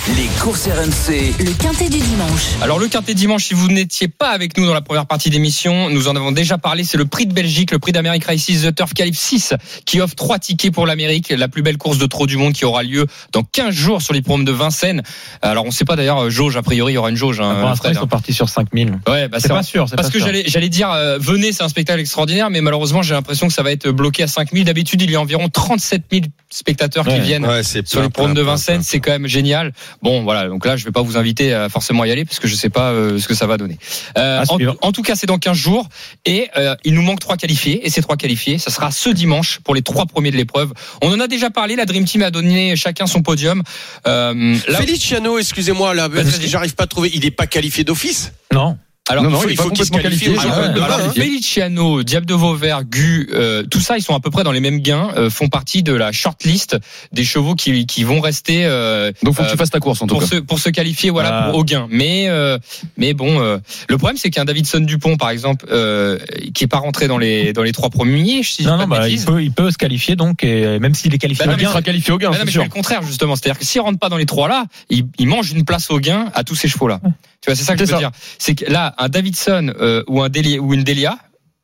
[0.08, 2.44] Les courses RMC, Le quintet du dimanche.
[2.62, 5.90] Alors le quintet dimanche, si vous n'étiez pas avec nous dans la première partie d'émission,
[5.90, 8.76] nous en avons déjà parlé, c'est le prix de Belgique, le prix d'Amérique Races The
[8.76, 9.56] Turf Calif 6
[9.88, 12.66] qui offre trois tickets pour l'Amérique, la plus belle course de trot du monde qui
[12.66, 15.02] aura lieu dans 15 jours sur l'hippodrome de Vincennes.
[15.42, 17.40] Alors on ne sait pas d'ailleurs, jauge, a priori il y aura une jauge.
[17.42, 18.90] hein, Pour l'instant, Fred, ils sont partis sur 5000.
[19.08, 19.12] hein.
[19.12, 22.00] Ouais, bah, C'est pas sûr, Parce pas que j'allais, dire, euh, venez, c'est un spectacle
[22.00, 24.66] extraordinaire, mais malheureusement, j'ai l'impression que ça va être bloqué à 5000.
[24.66, 28.44] D'habitude, il y a environ 37 000 spectateurs qui viennent Ouais, sur les programmes de
[28.44, 28.84] Vincennes.
[28.84, 29.74] C'est quand même génial.
[30.02, 30.48] Bon, voilà.
[30.48, 32.70] Donc là, je vais pas vous inviter à forcément y aller parce que je sais
[32.70, 33.78] pas euh, ce que ça va donner.
[34.18, 34.44] Euh, À
[34.82, 35.88] en, tout cas, c'est dans 15 jours
[36.26, 37.86] et euh, il nous manque trois qualifiés.
[37.86, 40.74] Et ces trois qualifiés, ça sera ce dimanche pour les trois premiers de l'épreuve.
[41.02, 41.76] On en a déjà parlé.
[41.76, 43.64] La Dream Team a donné chacun son podium.
[44.08, 46.10] Euh, là, Feliciano, excusez-moi, là,
[46.42, 47.12] j'arrive pas à trouver.
[47.14, 48.32] Il n'est pas qualifié d'office?
[48.54, 48.78] Non.
[49.08, 50.50] Alors, Non, non, il faut pas qu'il se complètement qualifie qualifié.
[50.50, 51.12] aux Jeux Ah hein.
[51.14, 54.60] Feliciano, Diable de Vauvert, Gu, euh, tout ça, ils sont à peu près dans les
[54.60, 56.78] mêmes gains, euh, font partie de la shortlist
[57.12, 60.02] des chevaux qui, qui vont rester euh, Donc faut que Euh, tu fasses ta course
[60.02, 60.36] en tout pour cas.
[60.36, 61.50] se, pour se qualifier voilà Ah.
[61.52, 61.88] pour, au gain.
[61.92, 62.58] Mais euh,
[62.98, 63.58] mais bon, euh,
[63.90, 66.18] le problème c'est qu'un Davidson Dupont par exemple euh,
[66.54, 69.24] qui est pas rentré dans les dans les trois premiers, si Non, non, bah, il
[69.24, 71.68] peut, il peut se qualifier donc, et même s'il est qualifié Bah au gain, Il
[71.70, 72.64] sera qualifié au gain, Bah non, mais sûr.
[72.64, 75.52] le contraire justement, c'est-à-dire que s'il rentre pas dans les trois là, il, il mange
[75.52, 77.00] une place au gain à tous ces chevaux là.
[77.42, 78.10] Tu vois, c'est ça que je veux dire.
[78.40, 81.18] C'est que là, un Davidson euh, ou un Delia, ou une Delia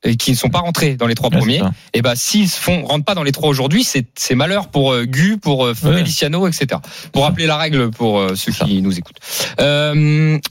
[0.06, 1.62] euh, qui ne sont pas rentrés dans les trois Ouais, premiers,
[1.94, 5.06] et ben s'ils se font rentrent pas dans les trois aujourd'hui, c'est malheur pour euh,
[5.06, 5.98] Gu, pour euh, Ouais.
[6.00, 6.82] Feliciano, etc.
[7.12, 9.19] Pour rappeler la règle pour euh, ceux qui nous écoutent.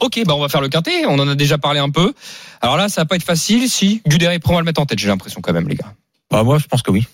[0.00, 1.04] Ok, bah on va faire le quintet.
[1.06, 2.12] On en a déjà parlé un peu.
[2.60, 3.68] Alors là, ça va pas être facile.
[3.68, 4.98] Si Guderi, prends, on va le mettre en tête.
[4.98, 5.94] J'ai l'impression quand même, les gars.
[6.30, 7.06] Bah, moi, je pense que oui.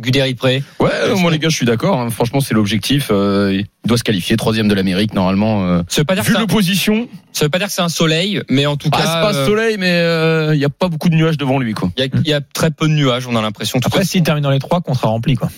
[0.00, 2.00] Guderi prêt Ouais, euh, moi les gars, je suis d'accord.
[2.00, 2.10] hein.
[2.10, 3.08] Franchement, c'est l'objectif.
[3.10, 5.64] Euh, il doit se qualifier troisième de l'Amérique normalement.
[5.64, 5.82] euh.
[5.88, 8.42] Ça veut pas dire Vu un- l'opposition, ça veut pas dire que c'est un soleil,
[8.48, 10.88] mais en tout ah, cas, c'est pas euh, soleil, mais euh, il y a pas
[10.88, 11.90] beaucoup de nuages devant lui, quoi.
[11.96, 13.78] il y, a- il y a très peu de nuages, on a l'impression.
[13.78, 15.48] Tout Après, s'il termine dans les trois, contrat rempli, quoi.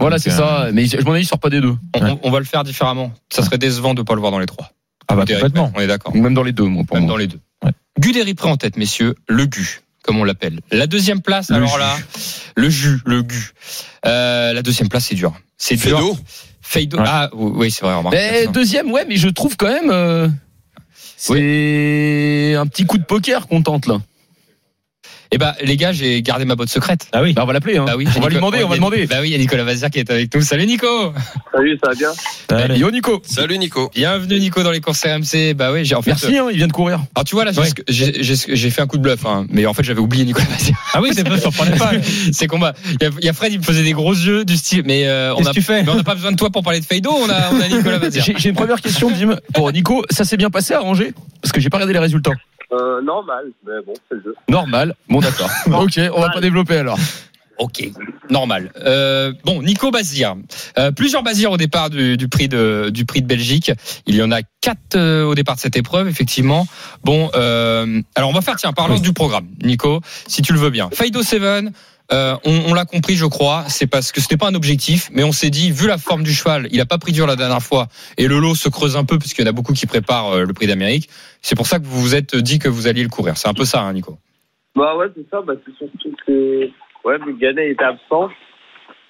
[0.00, 0.68] Voilà, c'est euh, ça.
[0.72, 1.74] Mais je m'en ai, il sort pas des deux.
[1.96, 3.12] on, on- on va le faire différemment.
[3.32, 4.70] Ça serait décevant de pas le voir dans les trois.
[5.06, 5.70] Ah bah complètement.
[5.76, 6.16] On est d'accord.
[6.16, 7.12] Même dans les deux, moi, pour Même moi.
[7.12, 7.38] dans les deux.
[7.64, 7.70] Ouais.
[8.00, 9.14] Guderi prêt en tête, messieurs.
[9.28, 10.60] Le Gu, comme on l'appelle.
[10.70, 11.78] La deuxième place, Le alors jus.
[11.80, 11.96] là,
[12.56, 13.50] le jus, le Gu.
[14.06, 15.32] Euh, la deuxième place, c'est dur.
[15.56, 16.16] C'est dur.
[16.60, 16.98] Feido.
[16.98, 17.04] Ouais.
[17.06, 17.94] Ah oui, c'est vrai.
[17.94, 18.14] remarque.
[18.14, 19.90] Mais deuxième, ouais, mais je trouve quand même.
[19.90, 20.28] euh,
[21.16, 24.00] c'est un petit coup de poker qu'on tente là.
[25.34, 27.08] Eh ben, les gars, j'ai gardé ma botte secrète.
[27.12, 27.32] Ah oui.
[27.32, 27.76] Bah, on va l'appeler.
[27.76, 27.84] Hein.
[27.86, 29.06] Bah oui, on va lui demander, on va il y a- demander.
[29.08, 30.42] Bah oui, il y a Nicolas Vazir qui est avec nous.
[30.42, 30.86] Salut Nico.
[31.52, 32.12] Salut, ça va bien
[32.56, 32.78] Allez.
[32.78, 33.20] Yo Nico.
[33.26, 33.90] Salut Nico.
[33.92, 35.54] Bienvenue Nico dans les courses RMC.
[35.54, 36.12] Bah oui, j'ai en fait.
[36.12, 37.00] Merci, hein, il vient de courir.
[37.16, 37.50] Alors tu vois là,
[37.88, 38.04] j'ai-
[38.60, 38.70] Ouais.
[38.70, 40.76] fait un coup de bluff, hein, mais en fait j'avais oublié Nicolas Vazir.
[40.92, 41.90] Ah oui, c'est pas, surprenez pas.
[42.32, 42.74] C'est combat.
[43.00, 44.82] Il y, a, il y a Fred, il me faisait des gros yeux du style,
[44.86, 45.82] mais euh, on Qu'est-ce a, que tu fais?
[45.82, 47.10] mais on n'a pas besoin de toi pour parler de Feido.
[47.12, 48.24] On a, on a Nicolas Vazir.
[48.36, 49.36] J'ai une première question, Dim.
[49.52, 51.12] Pour Nico, ça s'est bien passé à Angers?
[51.42, 52.30] Parce que j'ai pas regardé les résultats.
[52.72, 54.34] Euh, Normal, mais bon, c'est le jeu.
[54.48, 54.94] Normal.
[55.08, 55.50] Bon, d'accord.
[55.66, 56.98] ok, on va pas développer alors.
[57.58, 57.88] Ok,
[58.30, 58.72] normal.
[58.84, 60.34] Euh, bon, Nico Bazir.
[60.76, 63.70] Euh, plusieurs Bazir au départ du, du prix de du prix de Belgique.
[64.06, 66.66] Il y en a quatre euh, au départ de cette épreuve, effectivement.
[67.04, 70.70] Bon, euh, alors on va faire tiens, parlons du programme, Nico, si tu le veux
[70.70, 70.90] bien.
[70.92, 71.72] Faido Seven.
[72.12, 73.64] Euh, on l'a compris, je crois.
[73.68, 76.32] C'est parce que c'était pas un objectif, mais on s'est dit, vu la forme du
[76.32, 77.88] cheval, il a pas pris dur la dernière fois,
[78.18, 80.44] et le lot se creuse un peu puisqu'il y en a beaucoup qui préparent euh,
[80.44, 81.08] le Prix d'Amérique.
[81.40, 83.36] C'est pour ça que vous vous êtes dit que vous alliez le courir.
[83.36, 84.18] C'est un peu ça, hein, Nico.
[84.76, 86.68] Bah ouais, c'est ça, bah c'est surtout que,
[87.04, 88.28] ouais, Gannet était absent,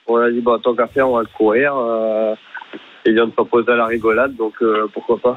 [0.06, 1.74] on a dit, bah, tant qu'à faire, on va le courir.
[1.76, 2.34] Euh,
[3.06, 5.36] il vient de proposer à la rigolade, donc euh, pourquoi pas.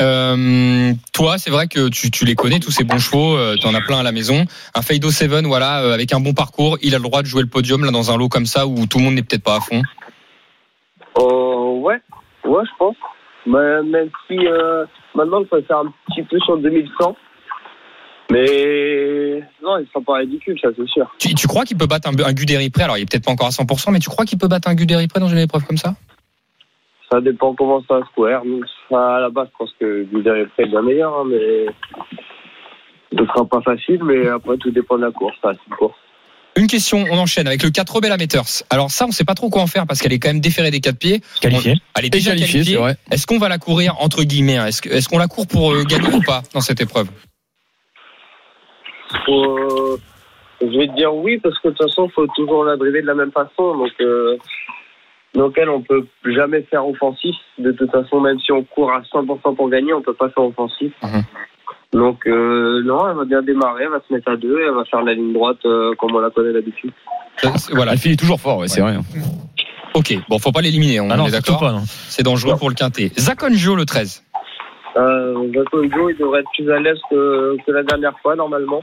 [0.00, 3.66] Euh, toi, c'est vrai que tu, tu les connais, tous ces bons chevaux, euh, tu
[3.66, 4.44] en as plein à la maison.
[4.74, 7.42] Un Feido Seven, voilà, euh, avec un bon parcours, il a le droit de jouer
[7.42, 9.56] le podium là dans un lot comme ça où tout le monde n'est peut-être pas
[9.56, 9.82] à fond.
[11.18, 12.00] Euh, ouais,
[12.44, 12.96] ouais, je pense.
[13.46, 14.84] Mais même si euh,
[15.14, 17.16] maintenant, il faut faire un petit peu sur 2100.
[18.30, 21.06] Mais non, il sera pas ridicule, ça c'est sûr.
[21.18, 22.84] Tu, tu crois qu'il peut battre un, un Guderi près?
[22.84, 24.74] Alors, il est peut-être pas encore à 100%, mais tu crois qu'il peut battre un
[24.74, 25.94] Guderi près dans une épreuve comme ça?
[27.12, 28.40] Ça dépend comment ça va se courir.
[28.42, 31.66] Nous, ça, à la base, je pense que Guider est bien meilleur, hein, mais
[33.18, 34.00] ce sera pas facile.
[34.02, 35.36] Mais après, tout dépend de la course.
[35.42, 35.94] Ça, c'est une course.
[36.56, 38.44] Une question, on enchaîne avec le 4 Rebel Amateurs.
[38.70, 40.70] Alors ça, on sait pas trop quoi en faire parce qu'elle est quand même déférée
[40.70, 41.20] des quatre pieds.
[41.42, 41.74] Qualifié.
[41.98, 42.74] Elle est déjà qualifié, qualifiée.
[42.74, 42.96] c'est vrai.
[43.10, 44.66] Est-ce qu'on va la courir entre guillemets hein?
[44.66, 47.08] Est-ce que- est-ce qu'on la court pour euh, gagner ou pas dans cette épreuve?
[49.28, 49.96] Euh,
[50.60, 53.00] je vais te dire oui, parce que de toute façon, il faut toujours la driver
[53.02, 53.76] de la même façon.
[53.78, 54.36] Donc, euh,
[55.34, 57.34] donc elle, on peut jamais faire offensif.
[57.58, 60.44] De toute façon, même si on court à 100% pour gagner, on peut pas faire
[60.44, 60.92] offensif.
[61.02, 61.22] Mhm.
[61.92, 64.84] Donc, euh, non, elle va bien démarrer, elle va se mettre à deux, elle va
[64.86, 66.90] faire la ligne droite euh, comme on la connaît d'habitude.
[67.72, 67.92] Voilà.
[67.92, 68.92] Elle finit toujours fort, ouais, c'est vrai.
[68.94, 69.02] hein.
[69.94, 70.14] Ok.
[70.28, 71.00] Bon, faut pas l'éliminer.
[71.00, 71.60] On Ah non, est surtout d'accord.
[71.68, 71.82] pas, non.
[71.84, 73.10] C'est dangereux pour le quintet.
[73.18, 74.24] Zakonjo le 13.
[74.96, 78.82] Euh, Zakonjo, il devrait être plus à l'aise que, que la dernière fois, normalement.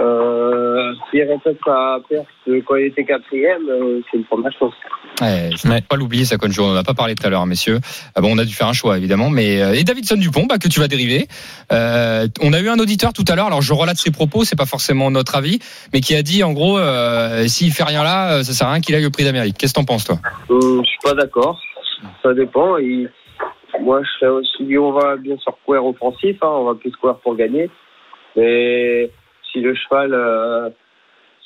[0.00, 2.26] Euh, S'il répète sa perte
[2.66, 4.72] quand il était quatrième, euh, c'est une première chose.
[5.20, 6.64] Ouais, je ne pas l'oublier, Zakonjo.
[6.64, 7.78] On en a pas parlé tout à l'heure, messieurs.
[8.16, 9.30] Ah bon, on a dû faire un choix, évidemment.
[9.30, 11.28] Mais euh, et Davidson Dupont, bah, que tu vas dériver.
[11.72, 13.46] Euh, on a eu un auditeur tout à l'heure.
[13.46, 15.60] Alors je relate ses propos, c'est pas forcément notre avis,
[15.92, 18.80] mais qui a dit en gros, euh, s'il fait rien là, ça sert à rien
[18.80, 19.56] qu'il aille au Prix d'Amérique.
[19.56, 20.16] Qu'est-ce que t'en penses, toi?
[20.50, 21.60] Euh, je suis pas d'accord.
[22.22, 22.76] Ça dépend.
[23.80, 24.78] Moi, je serais aussi.
[24.78, 26.36] On va bien sûr courir offensif.
[26.42, 27.70] Hein, on va plus courir pour gagner.
[28.36, 29.10] Mais
[29.54, 30.68] si le cheval, euh,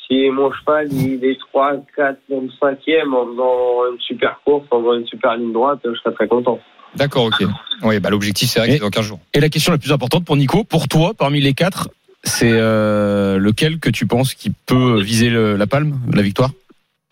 [0.07, 4.81] si mon cheval il est 3, 4, même 5e en faisant une super course, en
[4.81, 6.59] faisant une super ligne droite, je serais très content.
[6.97, 7.45] D'accord, ok.
[7.83, 9.21] Oui, bah l'objectif c'est vrai que dans 15 jours.
[9.35, 11.91] Et la question la plus importante pour Nico, pour toi, parmi les quatre,
[12.25, 16.51] c'est euh, lequel que tu penses qui peut viser le- la palme, la victoire?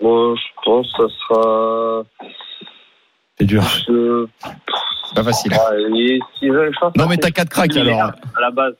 [0.01, 2.03] Moi, je pense que ça sera.
[3.39, 3.63] C'est dur.
[3.87, 4.27] Je...
[5.09, 5.53] C'est pas facile.
[5.53, 8.01] Ouais, et si je- je pense Non, mais t'as quatre cracks alors.
[8.01, 8.75] À la base.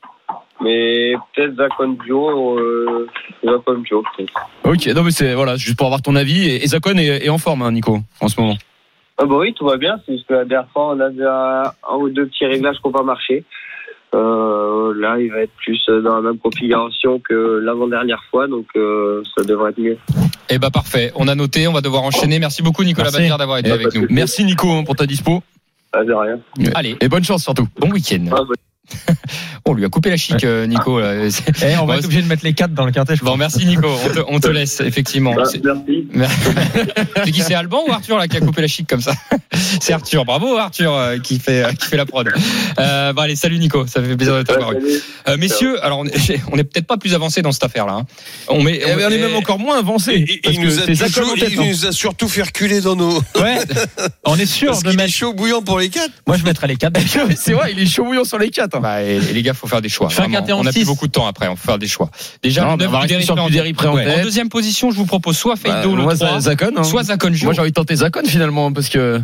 [0.63, 3.07] Mais peut-être Zakonjo, euh,
[3.45, 4.33] Zakonjo, peut-être.
[4.65, 6.49] Ok, non mais c'est voilà, juste pour avoir ton avis.
[6.49, 8.57] Et, et Zakon est, est en forme, hein, Nico, en ce moment.
[9.19, 9.97] Ah bah oui, tout va bien.
[10.05, 12.83] C'est juste que la dernière fois, on avait un, un ou deux petits réglages qui
[12.87, 13.45] n'ont pas marché.
[14.15, 19.23] Euh, là, il va être plus dans la même configuration que l'avant-dernière fois, donc euh,
[19.37, 19.99] ça devrait être mieux.
[20.49, 21.13] Eh bah parfait.
[21.17, 22.39] On a noté, on va devoir enchaîner.
[22.39, 23.11] Merci beaucoup Nicolas.
[23.11, 24.07] Bazir d'avoir été Et avec nous.
[24.11, 25.43] Merci Nico hein, pour ta dispo.
[25.93, 26.39] Ah, de rien.
[26.75, 27.67] Allez, Et bonne chance surtout.
[27.79, 28.25] bon week-end.
[28.33, 28.55] Ah, bah,
[29.69, 31.01] On lui a coupé la chic, euh, Nico.
[31.01, 31.03] Eh,
[31.81, 33.89] on va Bon, être obligé de mettre les 4 dans le je Bon, merci Nico.
[34.05, 35.35] On te, on te laisse, effectivement.
[35.35, 35.43] Bah,
[36.13, 36.41] merci.
[37.25, 39.13] C'est qui c'est Alban ou Arthur là qui a coupé la chic comme ça
[39.81, 40.25] C'est Arthur.
[40.25, 42.29] Bravo Arthur euh, qui fait euh, qui fait la prod.
[42.79, 44.71] Euh, bon allez, salut Nico, ça fait plaisir de t'avoir.
[44.71, 44.79] Ouais.
[45.29, 48.03] Euh, messieurs, alors on est, on est peut-être pas plus avancé dans cette affaire là.
[48.49, 50.41] On met Eh ben, on est même encore moins avancé.
[50.45, 51.67] Il, nous a c'est Zacon toujours- en tête, il hein.
[51.69, 53.19] nous a surtout fait reculer dans nos.
[53.41, 53.59] Ouais.
[54.25, 55.13] On est sûr Parce de qu'il est mettre.
[55.15, 56.11] chaud bouillant pour les quatre.
[56.27, 57.01] Moi, je mettrais les 4.
[57.37, 58.51] C'est vrai, il est chaud bouillant sur les
[58.81, 58.83] 4.
[58.83, 60.09] Bah, et, et les gars, faut faire des choix.
[60.09, 60.39] Vraiment.
[60.59, 62.11] on a plus beaucoup de temps après, on faut faire des choix.
[62.43, 63.77] Déjà, Non, le on va sur en en tête.
[63.77, 64.21] tête.
[64.21, 66.71] En deuxième position, je vous propose soit Feido Bah, le moi, 3, ça- Zacon.
[66.77, 66.85] hein.
[66.85, 67.45] soit Zacon Joe.
[67.45, 69.21] Moi, j'ai envie de tenter Zacon finalement, parce que.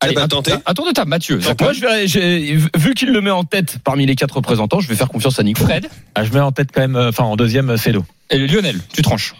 [0.00, 0.52] Allez, Eh ben, à, tentez.
[0.66, 1.40] à tour de table, Mathieu.
[1.60, 4.88] Moi, je vais, j'ai- vu qu'il le met en tête parmi les quatre représentants, je
[4.88, 5.64] vais faire confiance à Nico.
[5.64, 8.04] Fred Ah, je mets en tête quand même, euh, enfin, en deuxième, euh, Fedo.
[8.30, 9.34] et Lionel, tu tranches.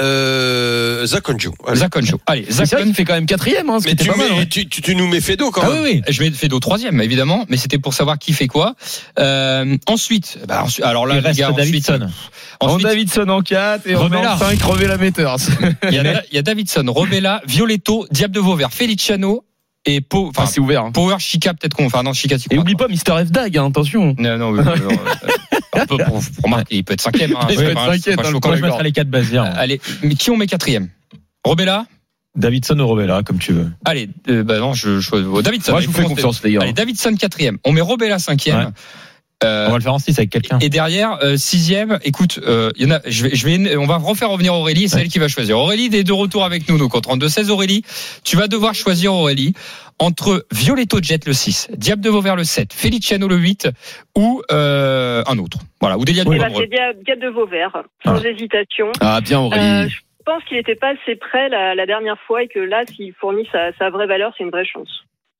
[0.00, 1.52] Euh, Zakonjo.
[2.02, 2.18] Joe.
[2.26, 4.28] Allez, qu'il fait quand même quatrième, hein, ce Mais était tu, pas mal.
[4.32, 4.46] mets- hein.
[4.50, 5.82] tu, tu, tu nous mets Fedo quand Ah même.
[5.82, 8.74] oui, oui, je mets Fedo troisième, évidemment, mais c'était pour savoir qui fait quoi.
[9.18, 12.08] Euh, ensuite, bah, ensuite- alors là, Il reste gars, ensuite, Davidson.
[12.60, 14.34] En ensuite, Davidson en 4 et Rebella.
[14.34, 15.36] en 5 crever la metteur.
[15.88, 19.44] il y, a, il y a Davidson, Robella, Violetto, Diable de Vauvert, Feliciano
[19.86, 20.84] et Po, enfin, Enfin, c'est ouvert.
[20.84, 20.92] hein.
[20.92, 24.14] Power Chica, peut-être qu'on, enfin, non, Chica, Et oublie pas Mister F Dag, hein, attention.
[24.18, 24.62] Non, non, non,
[25.76, 27.34] un peu pour, pour il peut être cinquième.
[27.36, 28.30] Hein, Il peut être cinquième, hein.
[28.42, 29.44] Moi, je mettrais les 4 Baziens.
[29.44, 30.88] Allez, mais qui on met quatrième?
[31.44, 31.86] Robella?
[32.36, 33.70] Davidson ou Robella, comme tu veux.
[33.84, 35.72] Allez, euh, bah non, je, je oh, Davidson.
[35.72, 36.62] Moi, je vous fais confiance, les gars.
[36.62, 37.58] Allez, Davidson quatrième.
[37.64, 38.58] On met Robella cinquième.
[38.58, 38.66] Ouais.
[39.44, 40.58] Euh, On va le faire en 6 avec quelqu'un.
[40.60, 43.86] Et derrière, euh, sixième, écoute, euh, il y en a, je vais, je vais, on
[43.86, 45.58] va refaire revenir Aurélie, c'est elle qui va choisir.
[45.58, 47.82] Aurélie est de retour avec nous, donc au 32-16, Aurélie,
[48.24, 49.54] tu vas devoir choisir Aurélie
[50.00, 53.68] entre Violetto Jet le 6, Diable de Vauvert le 7, Feliciano le 8
[54.16, 55.58] ou euh, un autre.
[55.80, 56.62] Voilà, ou Delia Eh de ben, Pomereux.
[56.62, 58.90] c'est Dia- Diable de Vauvert, sans hésitation.
[59.00, 59.90] Ah, bien, Euh, Aurélie.
[59.90, 63.12] je pense qu'il n'était pas assez prêt la, la dernière fois et que là, s'il
[63.14, 64.88] fournit sa, sa vraie valeur, c'est une vraie chance.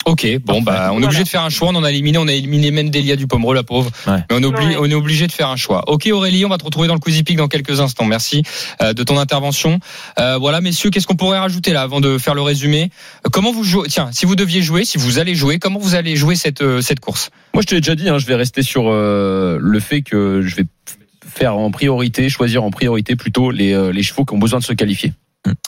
[0.06, 1.70] Ok, bon bah on est obligé de faire un choix.
[1.70, 3.90] On en a éliminé, on a éliminé même Delia du Pomereux, la pauvre.
[4.06, 4.18] Ouais.
[4.30, 4.76] Mais on est, obligé, Ouais.
[4.80, 5.84] on est obligé de faire un choix.
[5.86, 8.04] Ok Aurélie, on va te retrouver dans le Quizy Peak dans quelques instants.
[8.04, 8.42] Merci
[8.82, 9.80] euh, de ton intervention.
[10.18, 12.90] Euh, voilà messieurs, qu'est-ce qu'on pourrait rajouter là avant de faire le résumé?
[13.26, 13.88] Euh, Comment vous jouez?
[13.88, 16.82] Tiens, si vous deviez jouer, si vous allez jouer, comment vous allez jouer cette euh,
[16.82, 17.30] cette course?
[17.54, 20.42] Moi, je te l'ai déjà dit, hein, je vais rester sur euh, le fait que
[20.42, 20.64] je vais
[21.26, 24.64] faire en priorité, choisir en priorité plutôt les, euh, les chevaux qui ont besoin de
[24.64, 25.12] se qualifier.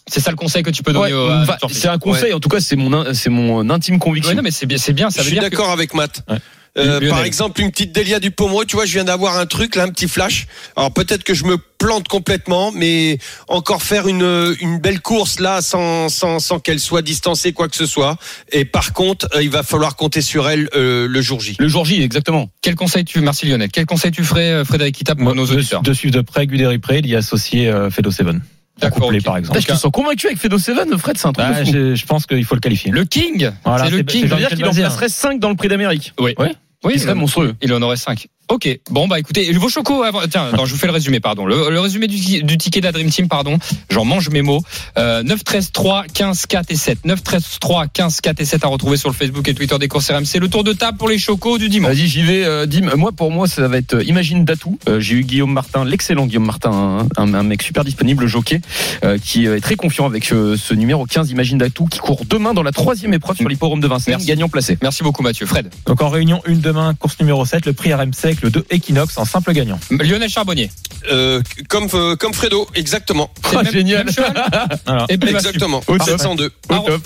[0.08, 2.48] C'est ça le conseil que tu peux donner Ouais, au- c'est un conseil, en tout
[2.48, 4.30] cas, c'est mon, c'est mon intime conviction.
[4.30, 5.10] Ouais, non mais c'est bien, c'est bien.
[5.10, 6.22] Ça Je veut suis que d'accord avec Matt.
[6.30, 6.38] Ouais.
[6.78, 9.76] Euh, par exemple, une petite Delia du Pomereux, tu vois, je viens d'avoir un truc
[9.76, 10.46] là, un petit flash.
[10.76, 13.16] Alors peut-être que je me plante complètement, mais
[13.48, 17.76] encore faire une une belle course là, sans sans sans qu'elle soit distancée quoi que
[17.76, 18.18] ce soit.
[18.52, 21.56] Et par contre, euh, il va falloir compter sur elle euh, le jour J.
[21.58, 22.50] Le jour J, exactement.
[22.60, 25.52] quel conseil tu merci Lionel Quel conseil tu ferais euh, Frédéric Kita pour nos de,
[25.54, 28.42] auditeurs de suivre de près Guderi Pré, il y associer euh, Fedo Seven.
[28.78, 29.24] D'accord, couplet, ok.
[29.24, 29.58] par exemple.
[29.58, 31.70] Putain, je te sens convaincu avec Fedo Seven, Fred, c'est un truc Ah, fou.
[31.72, 32.90] je, je pense qu'il faut le qualifier.
[32.90, 34.22] Le King, Voilà, c'est le c'est- King.
[34.22, 36.12] c'est Ça veut dire Jean-Michel qu'il en placerait 5 dans le prix d'Amérique.
[36.20, 36.34] Oui.
[36.38, 36.52] Ouais.
[36.84, 37.54] Oui, serait il- monstrueux.
[37.62, 38.28] Il en aurait 5.
[38.48, 41.46] Ok, bon bah écoutez, vos chocos, avant, tiens, attends, je vous fais le résumé, pardon.
[41.46, 43.58] Le, le résumé du, du ticket de la Dream Team, pardon,
[43.90, 44.62] j'en mange mes mots.
[44.98, 47.04] Euh, 9, 13, 3, 15, 4 et 7.
[47.04, 49.88] 9, 13, 3, 15, 4 et 7 à retrouver sur le Facebook et Twitter des
[49.88, 50.38] courses RMC.
[50.40, 51.90] Le tour de table pour les chocos du dimanche.
[51.92, 52.44] Vas-y, j'y vais.
[52.44, 52.94] euh, Dim.
[52.94, 54.78] Moi, pour moi, ça va être euh, Imagine Datou.
[54.88, 58.28] Euh, J'ai eu Guillaume Martin, l'excellent Guillaume Martin, un, un- un mec super disponible, le
[58.28, 58.60] jockey,
[59.04, 62.24] euh, qui euh, est très confiant avec euh, ce numéro 15, Imagine Datou, qui court
[62.24, 64.26] demain dans la troisième épreuve sur l'hipporome de Vincennes, Merci.
[64.28, 64.78] gagnant placé.
[64.82, 65.46] Merci beaucoup Mathieu.
[65.46, 65.68] Fred.
[65.86, 69.16] Donc en réunion une demain, course numéro 7, le prix RMC avec le 2 Equinox
[69.18, 69.78] en simple gagnant.
[69.90, 70.70] Lionel Charbonnier.
[71.10, 73.30] Euh, comme euh, comme Fredo, exactement.
[73.44, 74.06] Ah, même- génial.
[74.06, 74.14] même
[74.86, 75.82] ben, bah, Exactement.
[75.86, 76.06] Au top.
[76.08, 76.50] 702.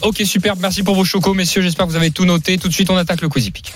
[0.02, 0.56] Ok, super.
[0.56, 1.62] Merci pour vos chocos, messieurs.
[1.62, 2.58] J'espère que vous avez tout noté.
[2.58, 3.72] Tout de suite, on attaque le Quizy Peak.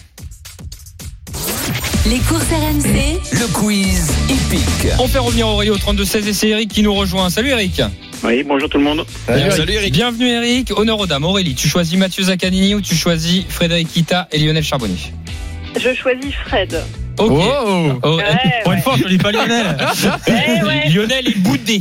[2.07, 4.93] Les courses RMC, Le quiz hippique.
[4.99, 7.31] On fait revenir Aurélie au 32-16 et c'est Eric qui nous rejoint.
[7.31, 7.81] Salut Eric.
[8.23, 9.07] Oui, bonjour tout le monde.
[9.27, 9.95] Salut, Salut, Eric.
[9.95, 10.71] Bienvenue Eric.
[10.77, 11.25] Honneur aux dames.
[11.25, 14.99] Aurélie, tu choisis Mathieu Zaccanini ou tu choisis Frédéric Kita et Lionel Charbonnier?
[15.77, 16.79] Je choisis Fred.
[17.19, 17.31] Ok.
[17.31, 18.25] Oh Oh, Ouais,
[18.65, 18.83] Pour une ouais.
[18.83, 19.77] fois, je dis pas Lionel.
[20.29, 20.89] Ouais.
[20.91, 21.81] Lionel est boudé.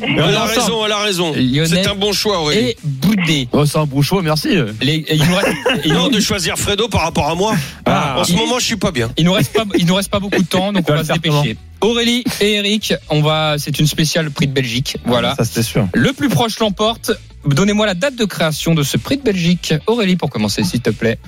[0.00, 1.32] Elle a raison, elle a raison.
[1.66, 2.70] C'est un bon choix, Aurélie.
[2.70, 3.48] est boudé.
[3.52, 4.48] Oh, c'est un beau choix, merci.
[4.80, 5.48] Les- il, nous reste,
[5.84, 7.54] il, Non, de choisir Fredo par rapport à moi.
[7.86, 9.10] Ah, en ce il- moment, je suis pas bien.
[9.16, 11.12] il nous reste pas, il nous reste pas beaucoup de temps, donc on va se
[11.12, 11.56] dépêcher.
[11.80, 14.96] Aurélie et Eric, on va, c'est une spéciale prix de Belgique.
[15.04, 15.34] Voilà.
[15.36, 15.86] Ça, c'était sûr.
[15.92, 17.12] Le plus proche l'emporte.
[17.46, 19.74] Donnez-moi la date de création de ce prix de Belgique.
[19.86, 21.18] Aurélie, pour commencer, s'il te plaît.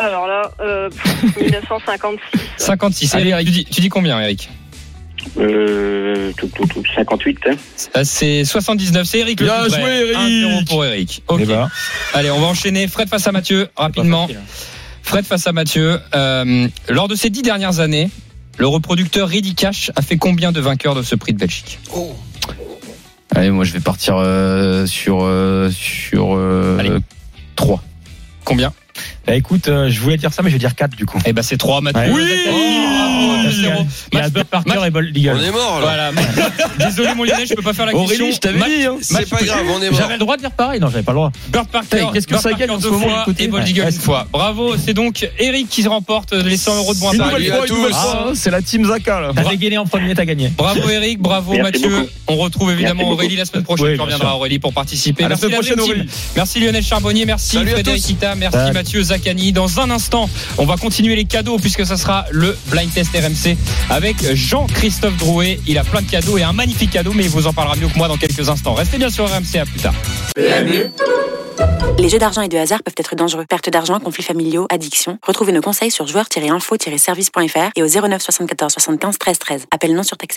[0.00, 2.40] Alors là, euh, pff, 1956.
[2.56, 3.14] 56.
[3.14, 4.48] Allez, Eric, tu dis, tu dis combien, Eric
[5.38, 7.38] Euh, tout, tout, tout, 58.
[7.46, 7.50] Hein.
[7.96, 9.06] Euh, C'est 79.
[9.06, 9.80] C'est Eric le Bien plus près.
[9.80, 10.16] joué, Eric.
[10.16, 11.22] 1-0 pour Eric.
[11.28, 11.40] Ok.
[11.42, 11.68] Eh ben,
[12.14, 12.86] Allez, on va enchaîner.
[12.88, 14.28] Fred face à Mathieu, rapidement.
[15.02, 16.00] Fred face à Mathieu.
[16.14, 18.10] Euh, lors de ces dix dernières années,
[18.58, 22.14] le reproducteur Ready Cash a fait combien de vainqueurs de ce prix de Belgique Oh.
[23.34, 26.90] Allez, moi, je vais partir euh, sur, euh, sur euh, Allez.
[27.56, 27.82] 3.
[28.44, 28.72] Combien
[29.28, 31.18] Bah, écoute, euh, je voulais dire ça, mais je vais dire 4 du coup.
[31.26, 32.12] Eh ben, c'est 3 Mathieu.
[32.12, 32.22] Ouais.
[32.50, 32.78] Oui
[34.10, 35.36] Oh, Bud Parker et Eagle.
[35.38, 36.10] On est mort, là.
[36.10, 36.10] Voilà.
[36.78, 38.32] Désolé, mon Lyonnais, je peux pas faire la Aurélie, question.
[38.32, 38.96] je t'avais dit, hein.
[39.00, 39.98] C'est pas grave, on est mort.
[40.00, 41.32] J'avais le droit de dire pareil Non, j'avais pas le droit.
[41.48, 43.06] Bird Parker, qu'est-ce que Bird ça gagne en ce moment,
[43.38, 43.42] et.
[43.44, 44.26] Eagle Ouais, une fois.
[44.32, 48.84] Bravo, c'est donc Eric qui remporte les 100 euros de moins hein, c'est la team
[48.84, 49.32] Zaka là.
[49.34, 50.52] T'as dégainé en premier, t'as gagné.
[50.56, 51.88] Bravo Eric, bravo Merci Mathieu.
[51.88, 52.08] beaucoup.
[52.28, 53.94] On retrouve évidemment Aurélie la semaine prochaine.
[53.94, 54.34] Tu reviendras.
[54.34, 55.24] Aurélie pour participer.
[55.24, 55.96] À la Merci semaine prochaine, Dream Team.
[56.00, 56.10] Aurélie.
[56.36, 58.02] Merci Lionel Charbonnier, merci Frédéric.
[58.04, 58.72] Kita, merci.
[58.72, 59.02] Mathieu
[59.52, 63.56] Dans un instant, on va continuer les cadeaux puisque ça sera le blind test RMC
[63.90, 65.60] avec Jean-Christophe Drouet.
[65.66, 67.88] Il a plein de cadeaux et un magnifique cadeau, mais il vous en parlera mieux
[67.88, 68.74] que moi dans quelques instants.
[68.74, 69.94] Restez bien sur RMC, à plus tard.
[71.98, 73.44] Les jeux d'argent et de hasard peuvent être dangereux.
[73.48, 75.18] Perte d'argent, conflits familiaux, addiction.
[75.26, 79.66] Retrouvez nos conseils sur joueurs-info-service.fr et au 09 74 75 13 13.
[79.72, 80.36] Appel non surtaxé.